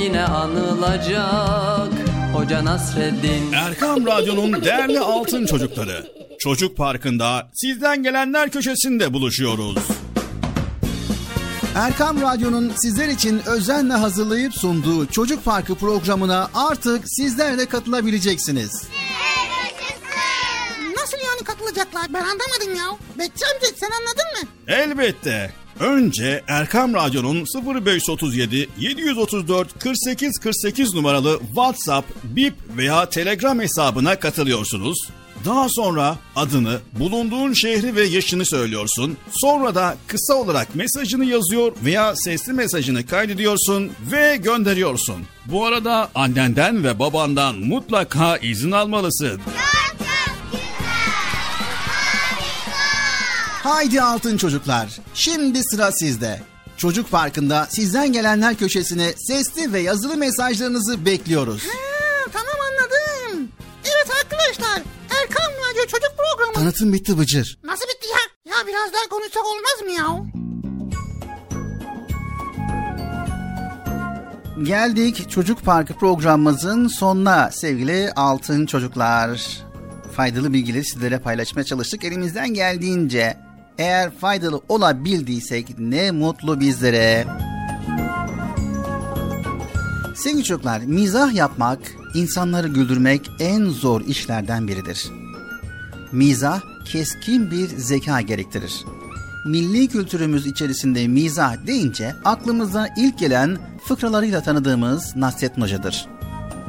[0.02, 1.92] Yine anılacak.
[2.34, 3.52] Hoca Nasreddin.
[3.52, 6.06] Erkam Radyo'nun değerli altın çocukları.
[6.38, 10.03] Çocuk Parkı'nda sizden gelenler köşesinde buluşuyoruz.
[11.74, 18.82] Erkam Radyo'nun sizler için özenle hazırlayıp sunduğu Çocuk Parkı programına artık sizler de katılabileceksiniz.
[20.96, 22.06] Nasıl yani katılacaklar?
[22.14, 22.96] Ben anlamadım ya.
[23.18, 24.48] Bekçi amca sen anladın mı?
[24.68, 25.52] Elbette.
[25.80, 27.44] Önce Erkam Radyo'nun
[27.84, 34.98] 0537 734 48 48 numaralı WhatsApp, Bip veya Telegram hesabına katılıyorsunuz.
[35.44, 39.16] Daha sonra adını, bulunduğun şehri ve yaşını söylüyorsun.
[39.32, 45.16] Sonra da kısa olarak mesajını yazıyor veya sesli mesajını kaydediyorsun ve gönderiyorsun.
[45.46, 49.40] Bu arada annenden ve babandan mutlaka izin almalısın.
[53.62, 54.88] Haydi altın çocuklar.
[55.14, 56.40] Şimdi sıra sizde.
[56.76, 61.62] Çocuk Parkı'nda sizden gelenler köşesine sesli ve yazılı mesajlarınızı bekliyoruz.
[61.62, 62.03] Ha,
[66.54, 67.58] Tanıtım bitti Bıcır.
[67.64, 68.52] Nasıl bitti ya?
[68.52, 70.24] Ya biraz daha konuşsak olmaz mı ya?
[74.62, 79.62] Geldik Çocuk Parkı programımızın sonuna sevgili altın çocuklar.
[80.16, 83.36] Faydalı bilgileri sizlere paylaşmaya çalıştık elimizden geldiğince.
[83.78, 87.26] Eğer faydalı olabildiysek ne mutlu bizlere.
[90.16, 91.78] Sevgili çocuklar, mizah yapmak,
[92.14, 95.23] insanları güldürmek en zor işlerden biridir.
[96.14, 98.84] Mizah keskin bir zeka gerektirir.
[99.46, 106.06] Milli kültürümüz içerisinde mizah deyince aklımıza ilk gelen fıkralarıyla tanıdığımız Nasrettin Hoca'dır.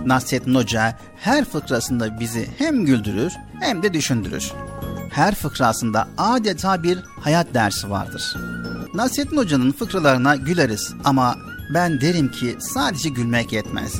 [0.05, 4.51] Nasrettin Hoca her fıkrasında bizi hem güldürür hem de düşündürür.
[5.11, 8.35] Her fıkrasında adeta bir hayat dersi vardır.
[8.93, 11.35] Nasrettin Hoca'nın fıkralarına güleriz ama
[11.73, 13.93] ben derim ki sadece gülmek yetmez.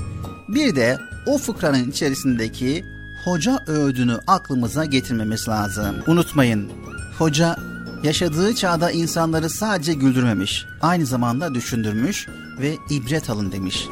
[0.47, 2.94] Bir de o fıkranın içerisindeki
[3.26, 5.95] hoca öğüdünü aklımıza getirmemiz lazım.
[6.07, 6.72] Unutmayın,
[7.18, 7.56] hoca
[8.03, 12.27] yaşadığı çağda insanları sadece güldürmemiş, aynı zamanda düşündürmüş
[12.60, 13.88] ve ibret alın demiş.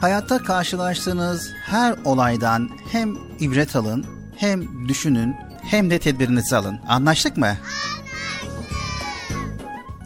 [0.00, 4.06] Hayatta karşılaştığınız her olaydan hem ibret alın,
[4.36, 6.78] hem düşünün, hem de tedbirinizi alın.
[6.88, 7.56] Anlaştık mı?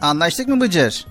[0.01, 1.05] Anlaştık mı Bıcır?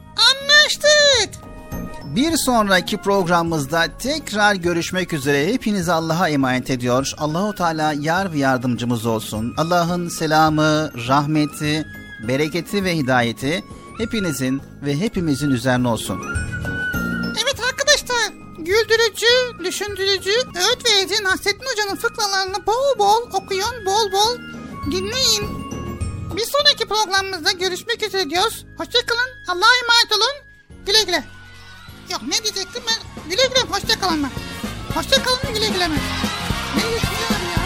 [2.16, 5.46] Bir sonraki programımızda tekrar görüşmek üzere.
[5.52, 7.12] Hepinizi Allah'a emanet ediyor.
[7.18, 9.54] Allahu Teala yar ve yardımcımız olsun.
[9.58, 11.86] Allah'ın selamı, rahmeti,
[12.28, 13.64] bereketi ve hidayeti
[13.98, 16.22] hepinizin ve hepimizin üzerine olsun.
[17.42, 24.38] Evet arkadaşlar güldürücü, düşündürücü, öğüt verici Nasrettin Hoca'nın fıkralarını bol bol okuyun, bol bol
[24.92, 25.66] dinleyin.
[26.36, 28.66] Bir sonraki programımızda görüşmek üzere diyoruz.
[28.78, 30.46] Hoşçakalın, Allah'a emanet olun.
[30.86, 31.35] Güle güle.
[32.10, 33.30] Yok ne diyecektim ben?
[33.30, 34.30] Güle güle, hoşçakalın ben.
[34.94, 35.96] Hoşçakalın güle güle mi?
[36.76, 37.65] Ne diyecektim ya?